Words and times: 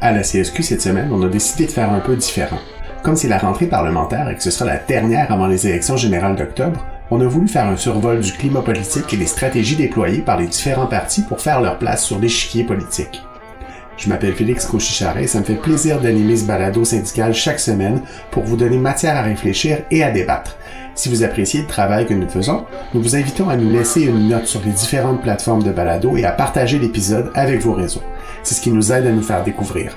À 0.00 0.12
la 0.12 0.22
CSQ 0.22 0.62
cette 0.62 0.80
semaine, 0.80 1.10
on 1.12 1.22
a 1.22 1.28
décidé 1.28 1.66
de 1.66 1.70
faire 1.70 1.92
un 1.92 2.00
peu 2.00 2.16
différent. 2.16 2.58
Comme 3.02 3.16
c'est 3.16 3.28
la 3.28 3.36
rentrée 3.36 3.66
parlementaire 3.66 4.30
et 4.30 4.36
que 4.36 4.42
ce 4.42 4.50
sera 4.50 4.64
la 4.64 4.78
dernière 4.78 5.30
avant 5.30 5.46
les 5.48 5.66
élections 5.66 5.98
générales 5.98 6.36
d'octobre, 6.36 6.82
on 7.10 7.20
a 7.20 7.26
voulu 7.26 7.46
faire 7.46 7.66
un 7.66 7.76
survol 7.76 8.20
du 8.20 8.32
climat 8.32 8.62
politique 8.62 9.12
et 9.12 9.18
des 9.18 9.26
stratégies 9.26 9.76
déployées 9.76 10.22
par 10.22 10.38
les 10.38 10.46
différents 10.46 10.86
partis 10.86 11.22
pour 11.22 11.42
faire 11.42 11.60
leur 11.60 11.78
place 11.78 12.06
sur 12.06 12.18
l'échiquier 12.18 12.64
politique. 12.64 13.20
Je 13.98 14.08
m'appelle 14.08 14.32
Félix 14.34 14.64
Cochicharet 14.64 15.24
et 15.24 15.26
ça 15.26 15.40
me 15.40 15.44
fait 15.44 15.56
plaisir 15.56 16.00
d'animer 16.00 16.36
ce 16.36 16.46
balado 16.46 16.86
syndical 16.86 17.34
chaque 17.34 17.60
semaine 17.60 18.00
pour 18.30 18.44
vous 18.44 18.56
donner 18.56 18.78
matière 18.78 19.16
à 19.16 19.22
réfléchir 19.22 19.80
et 19.90 20.02
à 20.02 20.10
débattre. 20.10 20.56
Si 20.94 21.08
vous 21.08 21.22
appréciez 21.22 21.62
le 21.62 21.66
travail 21.66 22.06
que 22.06 22.14
nous 22.14 22.28
faisons, 22.28 22.64
nous 22.94 23.02
vous 23.02 23.16
invitons 23.16 23.48
à 23.48 23.56
nous 23.56 23.70
laisser 23.70 24.02
une 24.02 24.28
note 24.28 24.46
sur 24.46 24.60
les 24.64 24.72
différentes 24.72 25.22
plateformes 25.22 25.62
de 25.62 25.70
balado 25.70 26.16
et 26.16 26.24
à 26.24 26.32
partager 26.32 26.78
l'épisode 26.78 27.30
avec 27.34 27.60
vos 27.60 27.72
réseaux. 27.72 28.02
C'est 28.42 28.54
ce 28.54 28.60
qui 28.60 28.70
nous 28.70 28.92
aide 28.92 29.06
à 29.06 29.12
nous 29.12 29.22
faire 29.22 29.44
découvrir. 29.44 29.96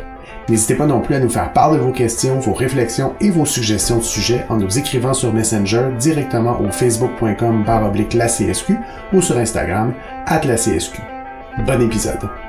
N'hésitez 0.49 0.75
pas 0.75 0.85
non 0.85 0.99
plus 0.99 1.15
à 1.15 1.19
nous 1.19 1.29
faire 1.29 1.53
part 1.53 1.71
de 1.71 1.77
vos 1.77 1.91
questions, 1.91 2.39
vos 2.39 2.53
réflexions 2.53 3.13
et 3.21 3.29
vos 3.29 3.45
suggestions 3.45 3.97
de 3.97 4.03
sujets 4.03 4.45
en 4.49 4.57
nous 4.57 4.77
écrivant 4.77 5.13
sur 5.13 5.33
Messenger 5.33 5.89
directement 5.99 6.59
au 6.59 6.69
facebook.com 6.69 7.65
oblique 7.85 8.13
la 8.13 8.27
CSQ 8.27 8.77
ou 9.13 9.21
sur 9.21 9.37
Instagram 9.37 9.93
at 10.25 10.41
la 10.45 10.55
CSQ. 10.55 10.99
Bon 11.65 11.81
épisode! 11.81 12.42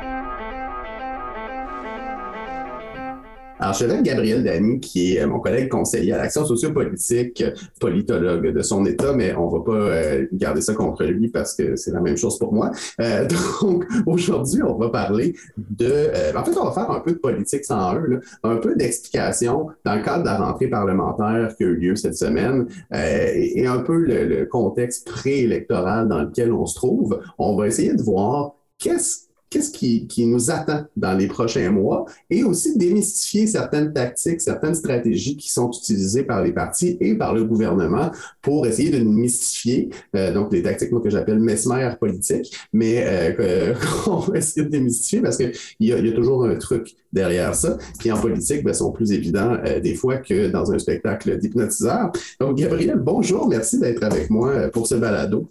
Alors, 3.64 3.73
je 3.73 3.84
suis 3.84 3.91
avec 3.91 4.04
Gabriel 4.04 4.45
Dany, 4.45 4.78
qui 4.78 5.16
est 5.16 5.23
euh, 5.23 5.27
mon 5.27 5.41
collègue 5.41 5.70
conseiller 5.70 6.12
à 6.12 6.18
l'action 6.18 6.45
sociopolitique, 6.45 7.42
politologue 7.80 8.52
de 8.52 8.60
son 8.60 8.84
État, 8.84 9.14
mais 9.14 9.34
on 9.34 9.48
va 9.48 9.60
pas 9.60 9.73
euh, 9.73 10.27
garder 10.34 10.60
ça 10.60 10.74
contre 10.74 11.02
lui 11.04 11.28
parce 11.28 11.54
que 11.54 11.74
c'est 11.74 11.90
la 11.92 12.02
même 12.02 12.18
chose 12.18 12.38
pour 12.38 12.52
moi. 12.52 12.73
Euh, 13.00 13.27
donc, 13.62 13.87
aujourd'hui, 14.04 14.62
on 14.62 14.76
va 14.76 14.90
parler 14.90 15.35
de... 15.57 16.37
en 16.37 16.45
fait, 16.45 16.59
on 16.59 16.65
va 16.66 16.73
faire 16.73 16.90
un 16.90 17.01
peu 17.01 17.12
de 17.12 17.16
politique 17.16 17.65
sans 17.65 17.95
eux, 17.95 18.20
un 18.42 18.57
peu 18.57 18.76
d'explication 18.76 19.68
dans 19.82 19.95
le 19.95 20.02
cadre 20.02 20.24
de 20.24 20.29
la 20.29 20.37
rentrée 20.37 20.68
parlementaire 20.68 21.54
qui 21.57 21.65
a 21.65 21.66
eu 21.66 21.76
lieu 21.76 21.96
cette 21.96 22.18
semaine 22.18 22.66
et, 22.92 23.66
un 23.66 23.79
peu 23.79 23.96
le, 23.96 24.26
le 24.26 24.45
contexte 24.45 25.09
préélectoral 25.09 26.07
dans 26.07 26.20
lequel 26.20 26.52
on 26.52 26.66
se 26.66 26.74
trouve. 26.74 27.18
On 27.38 27.57
va 27.57 27.66
essayer 27.66 27.95
de 27.95 28.02
voir 28.02 28.57
qu'est-ce 28.76 29.23
qu'est-ce 29.55 29.71
qui, 29.71 30.27
nous 30.27 30.51
attend 30.51 30.85
dans 30.97 31.16
les 31.16 31.29
prochains 31.29 31.71
mois 31.71 32.07
et 32.29 32.43
aussi 32.43 32.77
démystifier 32.77 33.47
certaines 33.47 33.93
tactiques, 33.93 34.41
certaines 34.41 34.74
stratégies 34.74 35.37
qui 35.37 35.51
sont 35.51 35.71
utilisées 35.71 36.24
par 36.24 36.43
les 36.43 36.52
partis 36.52 36.97
et 37.01 37.15
par 37.15 37.35
le 37.35 37.45
gouvernement 37.45 38.10
pour 38.43 38.66
essayer 38.66 38.91
de 38.91 39.05
mystifier. 39.05 39.91
Euh, 40.16 40.32
donc, 40.32 40.52
les 40.52 40.63
tactiques 40.63 40.91
que 40.91 41.10
j'appelle 41.10 41.38
mesmer 41.38 41.95
politiques, 42.01 42.57
mais 42.73 43.05
euh, 43.07 43.75
qu'on 44.05 44.16
va 44.19 44.38
essayer 44.38 44.65
de 44.65 44.71
démystifier 44.71 45.21
parce 45.21 45.37
qu'il 45.37 45.52
y, 45.80 45.93
a, 45.93 46.13
toujours 46.13 46.45
un 46.45 46.57
truc 46.57 46.97
derrière 47.13 47.55
ça. 47.55 47.79
Puis 47.99 48.10
en 48.10 48.19
politique, 48.19 48.65
ben, 48.65 48.75
sont 48.75 48.91
plus 48.91 49.13
évidents 49.13 49.57
euh, 49.65 49.79
des 49.79 49.95
fois 49.95 50.16
que 50.16 50.49
dans 50.49 50.73
un 50.73 50.79
spectacle 50.80 51.38
d'hypnotiseur. 51.38 52.10
Donc, 52.41 52.59
Gabriel, 52.59 52.99
bonjour, 52.99 53.49
merci 53.49 53.79
d'être 53.79 54.02
avec 54.02 54.30
moi 54.30 54.69
pour 54.73 54.88
ce 54.88 54.97
balado. 54.97 55.49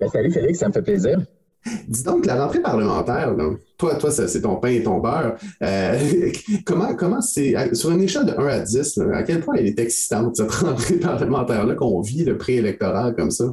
Ben, 0.00 0.08
salut 0.08 0.32
Félix, 0.32 0.58
ça 0.58 0.68
me 0.68 0.72
fait 0.72 0.82
plaisir. 0.82 1.20
Dis 1.88 2.02
donc, 2.02 2.26
la 2.26 2.42
rentrée 2.42 2.60
parlementaire, 2.60 3.34
toi, 3.78 3.96
toi 3.96 4.10
c'est 4.10 4.40
ton 4.40 4.56
pain 4.56 4.68
et 4.68 4.82
ton 4.82 4.98
beurre. 4.98 5.36
Euh, 5.62 6.30
comment 6.64 6.94
comment 6.94 7.20
c'est, 7.20 7.74
sur 7.74 7.90
une 7.90 8.02
échelle 8.02 8.26
de 8.26 8.32
1 8.32 8.46
à 8.46 8.60
10, 8.60 9.00
à 9.14 9.22
quel 9.22 9.40
point 9.40 9.56
elle 9.56 9.66
est 9.66 9.78
excitante, 9.78 10.36
cette 10.36 10.50
rentrée 10.52 10.96
parlementaire-là, 10.96 11.74
qu'on 11.74 12.00
vit 12.00 12.24
le 12.24 12.36
préélectoral 12.36 13.14
comme 13.14 13.30
ça? 13.30 13.46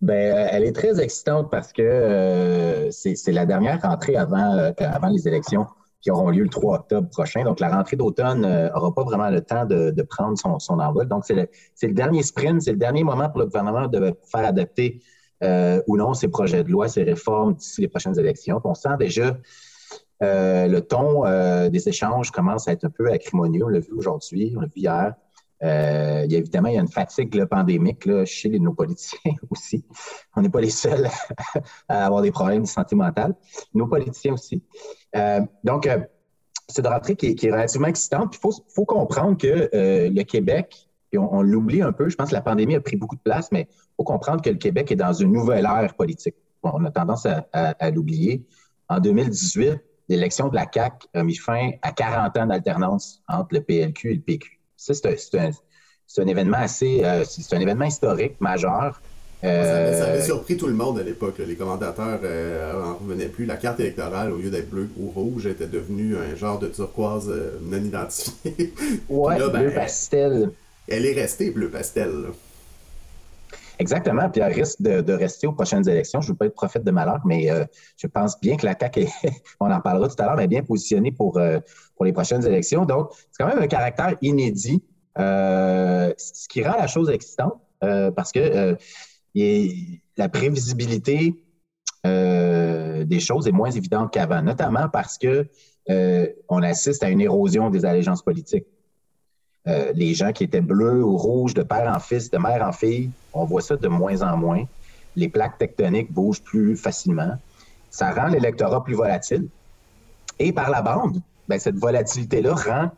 Ben, 0.00 0.14
euh, 0.14 0.48
elle 0.52 0.64
est 0.64 0.72
très 0.72 1.00
excitante 1.00 1.50
parce 1.50 1.72
que 1.72 1.82
euh, 1.82 2.90
c'est 2.90 3.32
la 3.32 3.46
dernière 3.46 3.80
rentrée 3.82 4.16
avant, 4.16 4.72
avant 4.78 5.08
les 5.08 5.26
élections 5.26 5.66
qui 6.00 6.12
auront 6.12 6.30
lieu 6.30 6.44
le 6.44 6.48
3 6.48 6.76
octobre 6.76 7.08
prochain. 7.08 7.42
Donc, 7.42 7.58
la 7.58 7.68
rentrée 7.68 7.96
d'automne 7.96 8.42
n'aura 8.42 8.94
pas 8.94 9.02
vraiment 9.02 9.30
le 9.30 9.40
temps 9.40 9.64
de, 9.64 10.02
prendre 10.02 10.38
son, 10.38 10.60
son 10.60 10.78
envol. 10.78 11.08
Donc, 11.08 11.24
c'est 11.24 11.34
le, 11.34 11.92
dernier 11.92 12.22
sprint, 12.22 12.62
c'est 12.62 12.70
le 12.70 12.78
dernier 12.78 13.02
moment 13.02 13.28
pour 13.28 13.40
le 13.40 13.46
gouvernement 13.46 13.88
de 13.88 14.14
faire 14.30 14.44
adapter 14.44 15.02
euh, 15.44 15.80
ou 15.86 15.96
non 15.96 16.14
ces 16.14 16.26
projets 16.26 16.64
de 16.64 16.70
loi, 16.70 16.88
ces 16.88 17.04
réformes 17.04 17.54
d'ici 17.54 17.80
les 17.80 17.88
prochaines 17.88 18.18
élections. 18.18 18.60
On 18.64 18.74
sent 18.74 18.96
déjà 18.98 19.38
euh, 20.20 20.66
le 20.66 20.80
ton 20.80 21.24
euh, 21.26 21.68
des 21.68 21.88
échanges 21.88 22.32
commence 22.32 22.66
à 22.66 22.72
être 22.72 22.84
un 22.84 22.90
peu 22.90 23.10
acrimonieux. 23.12 23.64
On 23.64 23.68
l'a 23.68 23.78
vu 23.78 23.92
aujourd'hui, 23.92 24.52
on 24.56 24.60
l'a 24.60 24.66
vu 24.66 24.80
hier. 24.80 25.14
il 25.62 26.32
y 26.32 26.34
a, 26.34 26.38
évidemment, 26.38 26.68
il 26.68 26.74
y 26.74 26.78
a 26.78 26.80
une 26.80 26.88
fatigue 26.88 27.44
pandémique 27.44 28.04
là, 28.04 28.24
chez 28.24 28.58
nos 28.58 28.74
politiciens 28.74 29.34
aussi. 29.50 29.84
On 30.34 30.42
n'est 30.42 30.48
pas 30.48 30.60
les 30.60 30.70
seuls 30.70 31.08
à 31.88 32.06
avoir 32.06 32.22
des 32.22 32.32
problèmes 32.32 32.62
de 32.62 32.68
santé 32.68 32.96
mentale. 32.96 33.36
Nos 33.74 33.86
politiciens 33.86 34.34
aussi. 34.34 34.62
donc, 35.62 35.88
c'est 36.68 36.82
de 36.82 36.88
rentrée 36.88 37.14
qui, 37.14 37.46
est 37.46 37.50
relativement 37.50 37.86
excitante. 37.86 38.34
Il 38.34 38.40
faut, 38.40 38.52
faut, 38.74 38.84
comprendre 38.84 39.38
que 39.38 39.70
le 39.72 40.22
Québec 40.24 40.87
on, 41.16 41.42
l'oublie 41.42 41.82
un 41.82 41.92
peu. 41.92 42.08
Je 42.08 42.16
pense 42.16 42.30
que 42.30 42.34
la 42.34 42.40
pandémie 42.40 42.74
a 42.74 42.80
pris 42.80 42.96
beaucoup 42.96 43.16
de 43.16 43.20
place, 43.20 43.50
mais 43.52 43.68
il 43.70 43.94
faut 43.96 44.04
comprendre 44.04 44.42
que 44.42 44.50
le 44.50 44.56
Québec 44.56 44.92
est 44.92 44.96
dans 44.96 45.12
une 45.12 45.32
nouvelle 45.32 45.64
ère 45.64 45.94
politique. 45.94 46.34
on 46.62 46.84
a 46.84 46.90
tendance 46.90 47.26
à, 47.26 47.90
l'oublier. 47.90 48.44
En 48.88 49.00
2018, 49.00 49.80
l'élection 50.08 50.48
de 50.48 50.54
la 50.54 50.66
CAQ 50.72 51.06
a 51.14 51.22
mis 51.22 51.36
fin 51.36 51.70
à 51.82 51.92
40 51.92 52.36
ans 52.36 52.46
d'alternance 52.46 53.22
entre 53.28 53.54
le 53.54 53.60
PLQ 53.62 54.10
et 54.10 54.14
le 54.14 54.20
PQ. 54.20 54.58
Ça, 54.76 54.94
c'est 54.94 56.22
un, 56.22 56.26
événement 56.26 56.58
assez, 56.58 57.04
euh, 57.04 57.24
c'est 57.24 57.54
un 57.54 57.60
événement 57.60 57.84
historique 57.84 58.40
majeur. 58.40 59.00
Euh, 59.44 59.98
ça, 59.98 60.06
avait, 60.06 60.22
surpris 60.22 60.56
tout 60.56 60.66
le 60.66 60.74
monde 60.74 60.98
à 60.98 61.02
l'époque. 61.02 61.38
Les 61.38 61.54
commentateurs 61.54 62.20
n'en 62.20 62.24
euh, 62.24 62.92
revenaient 63.00 63.28
plus. 63.28 63.44
La 63.44 63.56
carte 63.56 63.78
électorale, 63.80 64.32
au 64.32 64.38
lieu 64.38 64.50
d'être 64.50 64.70
bleue 64.70 64.88
ou 64.98 65.10
rouge, 65.10 65.46
était 65.46 65.66
devenue 65.66 66.16
un 66.16 66.34
genre 66.34 66.58
de 66.58 66.68
turquoise 66.68 67.32
non 67.62 67.78
identifié. 67.78 68.72
Oui, 69.08 69.36
bleu 69.36 69.50
ben, 69.50 69.74
pastel 69.74 70.50
elle 70.88 71.06
est 71.06 71.14
restée 71.14 71.50
bleu 71.50 71.70
pastel. 71.70 72.32
Exactement, 73.80 74.28
puis 74.28 74.40
elle 74.40 74.52
risque 74.52 74.82
de, 74.82 75.12
rester 75.12 75.46
aux 75.46 75.52
prochaines 75.52 75.88
élections. 75.88 76.20
Je 76.20 76.28
ne 76.28 76.32
veux 76.32 76.36
pas 76.36 76.46
être 76.46 76.54
prophète 76.54 76.82
de 76.82 76.90
malheur, 76.90 77.20
mais 77.24 77.48
euh, 77.50 77.64
je 77.96 78.08
pense 78.08 78.38
bien 78.40 78.56
que 78.56 78.66
la 78.66 78.76
on 79.60 79.70
en 79.70 79.80
parlera 79.80 80.08
tout 80.08 80.20
à 80.20 80.26
l'heure, 80.26 80.40
est 80.40 80.48
bien 80.48 80.64
positionnée 80.64 81.12
pour, 81.12 81.38
euh, 81.38 81.60
pour 81.94 82.04
les 82.04 82.12
prochaines 82.12 82.44
élections. 82.44 82.84
Donc, 82.84 83.10
c'est 83.30 83.44
quand 83.44 83.48
même 83.48 83.62
un 83.62 83.68
caractère 83.68 84.16
inédit, 84.20 84.82
euh, 85.18 86.12
ce 86.16 86.48
qui 86.48 86.64
rend 86.64 86.76
la 86.76 86.88
chose 86.88 87.08
excitante, 87.08 87.54
parce 87.80 88.32
que 88.32 88.76
la 89.36 90.28
prévisibilité 90.28 91.34
des 92.04 93.20
choses 93.20 93.46
est 93.46 93.52
moins 93.52 93.70
évidente 93.70 94.12
qu'avant, 94.12 94.42
notamment 94.42 94.88
parce 94.88 95.18
que 95.18 95.46
on 96.48 96.62
assiste 96.62 97.04
à 97.04 97.10
une 97.10 97.20
érosion 97.20 97.70
des 97.70 97.84
allégeances 97.84 98.22
politiques. 98.22 98.66
Euh, 99.68 99.92
les 99.94 100.14
gens 100.14 100.32
qui 100.32 100.44
étaient 100.44 100.60
bleus 100.60 101.04
ou 101.04 101.16
rouges 101.16 101.54
de 101.54 101.62
père 101.62 101.92
en 101.94 101.98
fils, 102.00 102.30
de 102.30 102.38
mère 102.38 102.66
en 102.66 102.72
fille, 102.72 103.10
on 103.32 103.44
voit 103.44 103.60
ça 103.60 103.76
de 103.76 103.88
moins 103.88 104.22
en 104.22 104.36
moins. 104.36 104.64
Les 105.14 105.28
plaques 105.28 105.58
tectoniques 105.58 106.10
bougent 106.10 106.42
plus 106.42 106.76
facilement. 106.76 107.32
Ça 107.90 108.12
rend 108.12 108.28
l'électorat 108.28 108.82
plus 108.82 108.94
volatile. 108.94 109.48
Et 110.38 110.52
par 110.52 110.70
la 110.70 110.80
bande, 110.80 111.20
ben, 111.48 111.58
cette 111.58 111.76
volatilité-là 111.76 112.54
rend, 112.54 112.90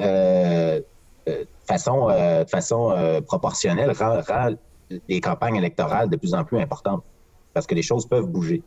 euh, 0.00 0.80
euh, 1.28 1.44
de 1.44 2.48
façon, 2.48 3.22
proportionnelle, 3.26 3.92
rend, 3.92 4.50
les 5.08 5.20
campagnes 5.20 5.56
électorales 5.56 6.08
de 6.08 6.16
plus 6.16 6.34
en 6.34 6.44
plus 6.44 6.58
importantes 6.60 7.02
parce 7.54 7.66
que 7.66 7.74
les 7.74 7.82
choses 7.82 8.06
peuvent 8.06 8.26
bouger 8.26 8.62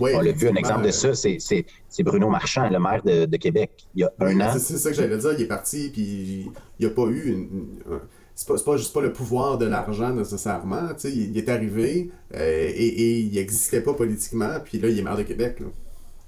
on 0.00 0.20
l'a 0.20 0.32
vu, 0.32 0.48
un 0.48 0.54
exemple 0.54 0.84
de 0.84 0.90
ça, 0.90 1.14
c'est 1.14 2.02
Bruno 2.02 2.28
Marchand, 2.28 2.68
le 2.68 2.78
maire 2.78 3.02
de, 3.02 3.36
Québec, 3.36 3.70
il 3.94 4.00
y 4.00 4.04
a 4.04 4.12
un 4.20 4.40
an. 4.40 4.52
C'est 4.58 4.78
ça 4.78 4.90
que 4.90 4.96
j'allais 4.96 5.18
dire, 5.18 5.32
il 5.36 5.42
est 5.42 5.48
parti, 5.48 5.90
puis 5.92 6.50
il 6.78 6.86
n'y 6.86 6.86
a 6.86 6.90
pas 6.94 7.06
eu 7.06 7.32
une. 7.32 8.00
c'est 8.34 8.48
pas, 8.48 8.54
pas, 8.64 8.76
juste 8.76 8.92
pas 8.92 9.00
le 9.00 9.12
pouvoir 9.12 9.58
de 9.58 9.66
l'argent 9.66 10.10
nécessairement. 10.10 10.88
Il, 11.04 11.30
il 11.30 11.38
est 11.38 11.48
arrivé 11.48 12.10
euh, 12.34 12.70
et, 12.74 13.20
il 13.20 13.34
n'existait 13.34 13.82
pas 13.82 13.94
politiquement, 13.94 14.58
puis 14.64 14.78
là, 14.78 14.88
il 14.88 14.98
est 14.98 15.02
maire 15.02 15.16
de 15.16 15.22
Québec. 15.22 15.58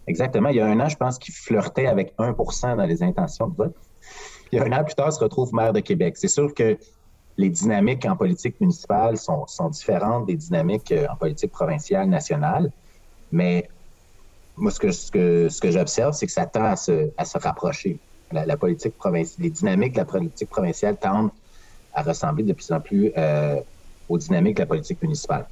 Exactement. 0.06 0.50
Il 0.50 0.56
y 0.56 0.60
a 0.60 0.66
un 0.66 0.80
an, 0.80 0.88
je 0.88 0.96
pense 0.96 1.18
qu'il 1.18 1.34
flirtait 1.34 1.86
avec 1.86 2.14
1% 2.18 2.76
dans 2.76 2.84
les 2.84 3.02
intentions 3.02 3.48
de 3.48 3.56
vote. 3.56 3.74
Il 4.52 4.58
y 4.58 4.60
a 4.60 4.64
un 4.64 4.72
an 4.72 4.84
plus 4.84 4.94
tard, 4.94 5.08
il 5.08 5.12
se 5.12 5.20
retrouve 5.20 5.54
maire 5.54 5.72
de 5.72 5.80
Québec. 5.80 6.16
C'est 6.16 6.28
sûr 6.28 6.52
que 6.52 6.76
les 7.36 7.48
dynamiques 7.48 8.04
en 8.04 8.16
politique 8.16 8.60
municipale 8.60 9.16
sont, 9.16 9.46
sont 9.46 9.68
différentes 9.70 10.26
des 10.26 10.36
dynamiques 10.36 10.92
euh, 10.92 11.06
en 11.10 11.16
politique 11.16 11.50
provinciale, 11.50 12.08
nationale. 12.08 12.70
Mais 13.34 13.68
moi, 14.56 14.70
ce 14.70 15.10
que, 15.10 15.70
j'observe, 15.70 16.14
c'est 16.14 16.26
que 16.26 16.32
ça 16.32 16.46
tend 16.46 16.64
à 16.64 16.76
se, 16.76 17.38
rapprocher. 17.38 17.98
La, 18.32 18.56
politique 18.56 18.96
provinciale, 18.96 19.44
les 19.44 19.50
dynamiques 19.50 19.92
de 19.92 19.98
la 19.98 20.04
politique 20.04 20.48
provinciale 20.48 20.96
tendent 20.96 21.30
à 21.92 22.02
ressembler 22.02 22.44
de 22.44 22.52
plus 22.52 22.72
en 22.72 22.80
plus 22.80 23.12
euh, 23.16 23.56
aux 24.08 24.18
dynamiques 24.18 24.56
de 24.56 24.62
la 24.62 24.66
politique 24.66 25.00
municipale. 25.02 25.46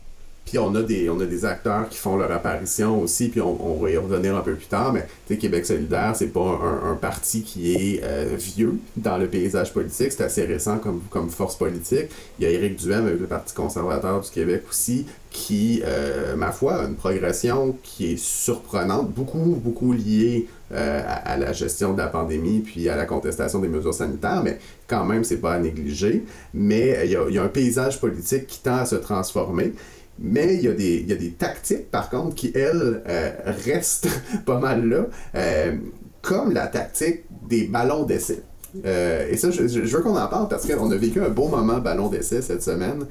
Puis 0.45 0.59
on 0.59 0.75
a 0.75 0.83
des 0.83 1.45
acteurs 1.45 1.89
qui 1.89 1.99
font 1.99 2.17
leur 2.17 2.31
apparition 2.33 3.01
aussi, 3.01 3.29
puis 3.29 3.41
on, 3.41 3.75
va 3.81 3.91
y 3.91 3.97
revenir 3.97 4.37
un 4.37 4.41
peu 4.41 4.55
plus 4.55 4.67
tard, 4.67 4.93
mais 4.93 5.07
Québec 5.37 5.65
solidaire, 5.65 6.17
c'est 6.17 6.33
pas 6.33 6.59
un, 6.85 6.95
parti 6.97 7.43
qui 7.43 7.75
est 7.75 8.01
euh, 8.03 8.35
vieux 8.37 8.79
dans 8.97 9.19
le 9.19 9.29
paysage 9.29 9.73
politique, 9.73 10.11
c'est 10.11 10.25
assez 10.25 10.45
récent 10.45 10.79
comme, 10.79 11.01
comme 11.11 11.31
force 11.31 11.57
politique. 11.57 12.11
Il 12.39 12.45
y 12.45 12.47
a 12.47 12.51
Éric 12.51 12.77
Duhem 12.77 13.07
avec 13.07 13.21
le 13.21 13.27
Parti 13.27 13.55
conservateur 13.55 14.21
du 14.21 14.31
Québec 14.31 14.65
aussi, 14.69 15.07
qui, 15.33 15.83
euh, 15.85 16.37
ma 16.37 16.53
foi, 16.53 16.75
a 16.75 16.85
une 16.85 16.95
progression 16.95 17.77
qui 17.83 18.13
est 18.13 18.19
surprenante, 18.19 19.11
beaucoup, 19.11 19.57
beaucoup 19.63 19.93
liée 19.93 20.47
euh, 20.73 21.03
à, 21.07 21.37
la 21.37 21.53
gestion 21.53 21.93
de 21.93 21.99
la 21.99 22.09
pandémie 22.09 22.61
puis 22.61 22.89
à 22.89 22.97
la 22.97 23.07
contestation 23.07 23.59
des 23.59 23.69
mesures 23.69 23.95
sanitaires, 23.95 24.43
mais 24.43 24.59
quand 24.87 25.05
même, 25.05 25.25
c'est 25.25 25.39
pas 25.39 25.55
à 25.55 25.59
négliger. 25.59 26.25
Mais 26.55 27.01
il 27.05 27.11
y, 27.11 27.17
a, 27.17 27.25
il 27.29 27.35
y 27.35 27.39
a 27.39 27.43
un 27.43 27.49
paysage 27.49 28.01
politique 28.01 28.47
qui 28.47 28.61
tend 28.61 28.77
à 28.77 28.85
se 28.85 28.97
transformer. 28.97 29.73
Mais 30.19 30.55
il 30.55 30.63
y, 30.63 30.69
a 30.69 30.73
des, 30.73 31.03
y 31.03 31.13
a 31.13 31.17
des 31.17 31.33
tactiques, 31.33 31.91
par 31.91 32.11
contre, 32.11 32.35
qui, 32.35 32.53
elles, 32.55 33.03
euh, 33.09 33.31
restent 33.65 34.09
pas 34.47 34.59
mal 34.59 34.87
là, 34.89 35.07
euh, 35.35 35.75
comme 36.21 36.53
la 36.53 36.67
tactique 36.67 37.23
des 37.49 37.65
ballons 37.65 38.05
d'essai. 38.05 38.43
Euh, 38.87 39.29
et 39.31 39.37
ça, 39.37 39.51
je, 39.51 39.63
veux 39.63 40.01
qu'on 40.01 40.17
en 40.17 40.29
parle 40.29 40.49
parce 40.49 40.67
qu'on 40.67 40.91
a 40.91 40.97
vécu 40.97 41.21
un 41.21 41.29
beau 41.29 41.49
moment 41.49 41.79
ballon 41.79 42.09
d'essai 42.09 42.41
cette 42.41 42.63
semaine 42.63 43.05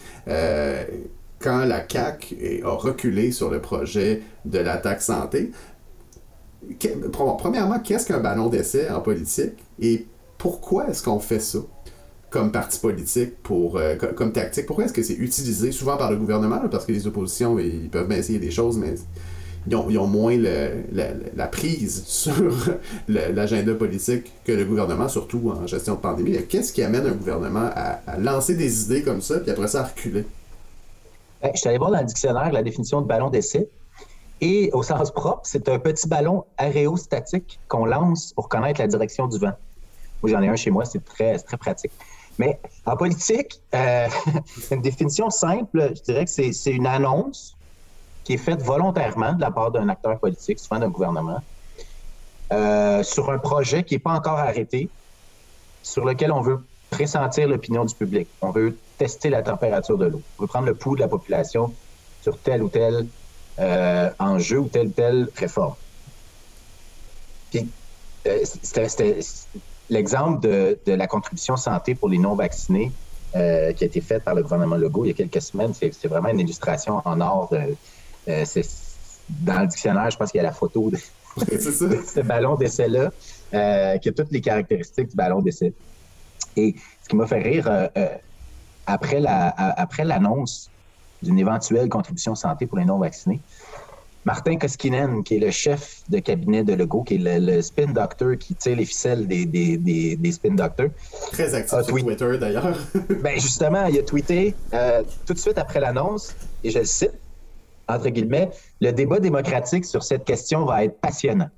quand 1.41 1.65
la 1.65 1.79
CAC 1.79 2.35
a 2.63 2.69
reculé 2.69 3.31
sur 3.31 3.49
le 3.49 3.59
projet 3.59 4.21
de 4.45 4.59
la 4.59 4.77
taxe 4.77 5.05
santé. 5.05 5.51
Premièrement, 7.11 7.79
qu'est-ce 7.79 8.05
qu'un 8.05 8.19
ballon 8.19 8.47
d'essai 8.47 8.89
en 8.89 9.01
politique 9.01 9.53
et 9.79 10.05
pourquoi 10.37 10.89
est-ce 10.89 11.03
qu'on 11.03 11.19
fait 11.19 11.39
ça? 11.39 11.59
comme 12.31 12.51
parti 12.51 12.79
politique, 12.79 13.43
pour, 13.43 13.77
euh, 13.77 13.95
comme, 13.95 14.31
tactique? 14.31 14.65
Pourquoi 14.65 14.85
est-ce 14.85 14.93
que 14.93 15.03
c'est 15.03 15.15
utilisé 15.15 15.71
souvent 15.71 15.97
par 15.97 16.09
le 16.09 16.17
gouvernement? 16.17 16.59
parce 16.71 16.85
que 16.85 16.93
les 16.93 17.05
oppositions, 17.05 17.59
ils 17.59 17.89
peuvent 17.89 18.07
bien 18.07 18.17
essayer 18.17 18.39
des 18.39 18.51
choses, 18.51 18.77
mais 18.77 18.95
ils 19.67 19.75
ont, 19.75 20.07
moins 20.07 20.35
la, 20.37 21.47
prise 21.47 22.03
sur 22.07 22.33
l'agenda 23.07 23.75
politique 23.75 24.31
que 24.45 24.53
le 24.53 24.65
gouvernement, 24.65 25.09
surtout 25.09 25.51
en 25.53 25.67
gestion 25.67 25.95
de 25.95 25.99
pandémie. 25.99 26.37
Qu'est-ce 26.47 26.71
qui 26.71 26.81
amène 26.81 27.05
un 27.05 27.11
gouvernement 27.11 27.69
à, 27.75 27.99
lancer 28.17 28.55
des 28.55 28.85
idées 28.85 29.03
comme 29.03 29.21
ça, 29.21 29.39
puis 29.39 29.51
après 29.51 29.67
ça 29.67 29.81
à 29.81 29.83
reculer? 29.83 30.25
Ben, 31.41 31.51
je 31.53 31.59
suis 31.59 31.69
allé 31.69 31.77
voir 31.77 31.91
dans 31.91 31.99
le 31.99 32.05
dictionnaire 32.05 32.51
la 32.51 32.63
définition 32.63 33.01
de 33.01 33.07
ballon 33.07 33.29
d'essai. 33.29 33.69
Et 34.41 34.71
au 34.73 34.81
sens 34.81 35.11
propre, 35.11 35.41
c'est 35.43 35.69
un 35.69 35.77
petit 35.77 36.07
ballon 36.07 36.45
aérostatique 36.57 37.59
qu'on 37.67 37.85
lance 37.85 38.33
pour 38.33 38.49
connaître 38.49 38.81
la 38.81 38.87
direction 38.87 39.27
du 39.27 39.37
vent. 39.37 39.53
J'en 40.23 40.41
ai 40.41 40.49
un 40.49 40.55
chez 40.55 40.71
moi, 40.71 40.85
c'est 40.85 41.03
très, 41.03 41.37
très 41.39 41.57
pratique. 41.57 41.91
Mais 42.37 42.59
en 42.85 42.95
politique, 42.95 43.61
euh, 43.75 44.07
une 44.71 44.81
définition 44.81 45.29
simple, 45.29 45.93
je 45.95 46.01
dirais 46.01 46.25
que 46.25 46.31
c'est 46.31 46.71
une 46.71 46.87
annonce 46.87 47.55
qui 48.23 48.33
est 48.33 48.37
faite 48.37 48.61
volontairement 48.61 49.33
de 49.33 49.41
la 49.41 49.51
part 49.51 49.71
d'un 49.71 49.89
acteur 49.89 50.19
politique, 50.19 50.59
souvent 50.59 50.79
d'un 50.79 50.89
gouvernement, 50.89 51.41
euh, 52.51 53.03
sur 53.03 53.31
un 53.31 53.37
projet 53.37 53.83
qui 53.83 53.95
n'est 53.95 53.99
pas 53.99 54.13
encore 54.13 54.39
arrêté, 54.39 54.89
sur 55.83 56.05
lequel 56.05 56.31
on 56.31 56.41
veut 56.41 56.59
pressentir 56.89 57.47
l'opinion 57.47 57.85
du 57.85 57.95
public. 57.95 58.27
On 58.41 58.51
veut 58.51 58.77
tester 59.01 59.31
la 59.31 59.41
température 59.41 59.97
de 59.97 60.05
l'eau. 60.05 60.21
On 60.37 60.43
veut 60.43 60.47
prendre 60.47 60.67
le 60.67 60.75
pouls 60.75 60.95
de 60.95 61.01
la 61.01 61.07
population 61.07 61.73
sur 62.21 62.37
tel 62.37 62.61
ou 62.61 62.69
tel 62.69 63.07
euh, 63.57 64.11
enjeu 64.19 64.59
ou 64.59 64.67
telle 64.67 64.87
ou 64.89 64.91
telle 64.91 65.27
réforme. 65.35 65.73
Puis, 67.49 67.67
c'était 68.61 69.19
l'exemple 69.89 70.39
de, 70.47 70.77
la 70.85 71.07
contribution 71.07 71.57
santé 71.57 71.95
pour 71.95 72.09
les 72.09 72.19
non-vaccinés 72.19 72.91
euh, 73.35 73.73
qui 73.73 73.85
a 73.85 73.87
été 73.87 74.01
faite 74.01 74.23
par 74.23 74.35
le 74.35 74.43
gouvernement 74.43 74.75
Legault 74.75 75.05
il 75.05 75.07
y 75.07 75.11
a 75.11 75.15
quelques 75.15 75.41
semaines, 75.41 75.73
c'est 75.73 76.07
vraiment 76.07 76.29
une 76.29 76.39
illustration 76.39 77.01
en 77.03 77.19
or. 77.21 77.51
Euh, 78.27 78.45
dans 79.29 79.61
le 79.61 79.67
dictionnaire, 79.67 80.11
je 80.11 80.17
pense 80.17 80.29
qu'il 80.31 80.37
y 80.37 80.41
a 80.41 80.43
la 80.43 80.53
photo 80.53 80.91
de, 80.91 80.97
ce 80.97 82.19
ballon 82.19 82.55
d'essai-là, 82.55 83.11
euh, 83.55 83.97
qui 83.97 84.09
a 84.09 84.11
toutes 84.11 84.31
les 84.31 84.41
caractéristiques 84.41 85.09
du 85.09 85.15
ballon 85.15 85.41
d'essai. 85.41 85.73
Et 86.55 86.75
ce 87.01 87.09
qui 87.09 87.15
m'a 87.15 87.25
fait 87.25 87.41
rire, 87.41 87.89
après 88.85 90.03
l'annonce 90.03 90.69
d'une 91.21 91.39
éventuelle 91.39 91.89
contribution 91.89 92.35
santé 92.35 92.65
pour 92.65 92.77
les 92.77 92.85
non-vaccinés, 92.85 93.39
Martin 94.23 94.57
Koskinen, 94.57 95.23
qui 95.23 95.37
est 95.37 95.39
le 95.39 95.49
chef 95.49 96.03
de 96.09 96.19
cabinet 96.19 96.63
de 96.63 96.73
Legault, 96.73 97.03
qui 97.03 97.15
est 97.15 97.39
le, 97.39 97.61
spin 97.61 97.87
doctor 97.87 98.37
qui 98.37 98.53
tire 98.53 98.75
les 98.75 98.85
ficelles 98.85 99.27
des, 99.27 99.45
des, 99.45 100.31
spin 100.31 100.53
doctors. 100.53 100.89
Très 101.31 101.55
actif 101.55 101.81
sur 101.83 101.87
Twitter 101.87 102.37
d'ailleurs. 102.37 102.77
ben 103.23 103.39
justement, 103.39 103.85
il 103.87 103.97
a 103.97 104.03
tweeté 104.03 104.53
euh, 104.73 105.01
tout 105.25 105.33
de 105.33 105.39
suite 105.39 105.57
après 105.57 105.79
l'annonce, 105.79 106.35
et 106.63 106.69
je 106.69 106.79
le 106.79 106.85
cite, 106.85 107.13
entre 107.87 108.09
guillemets, 108.09 108.51
le 108.79 108.91
débat 108.91 109.19
démocratique 109.19 109.85
sur 109.85 110.03
cette 110.03 110.23
question 110.23 110.65
va 110.65 110.83
être 110.83 110.99
passionnant. 110.99 111.49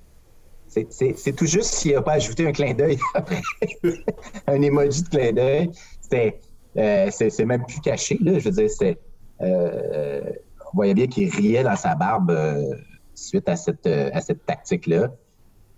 C'est 0.90 1.36
tout 1.36 1.46
juste 1.46 1.74
s'il 1.76 1.94
n'a 1.94 2.02
pas 2.02 2.14
ajouté 2.14 2.48
un 2.48 2.52
clin 2.52 2.74
d'œil 2.74 2.98
après, 3.14 3.42
un 4.48 4.62
emoji 4.62 5.04
de 5.04 5.10
clin 5.10 5.34
d'œil. 5.34 5.70
Euh, 6.78 7.10
c'est 7.12 7.46
même 7.46 7.66
plus 7.66 7.80
caché, 7.82 8.18
là. 8.22 8.40
Je 8.40 8.50
veux 8.50 8.56
dire, 8.56 8.70
c'est. 8.70 8.98
Euh, 9.42 10.22
on 10.74 10.78
voyait 10.78 10.94
bien 10.94 11.08
qu'il 11.08 11.30
riait 11.30 11.64
dans 11.64 11.76
sa 11.76 11.96
barbe 11.96 12.32
euh, 12.32 12.76
suite 13.14 13.48
à 13.48 13.56
cette, 13.56 13.86
euh, 13.86 14.10
à 14.14 14.22
cette 14.22 14.46
tactique-là, 14.46 15.12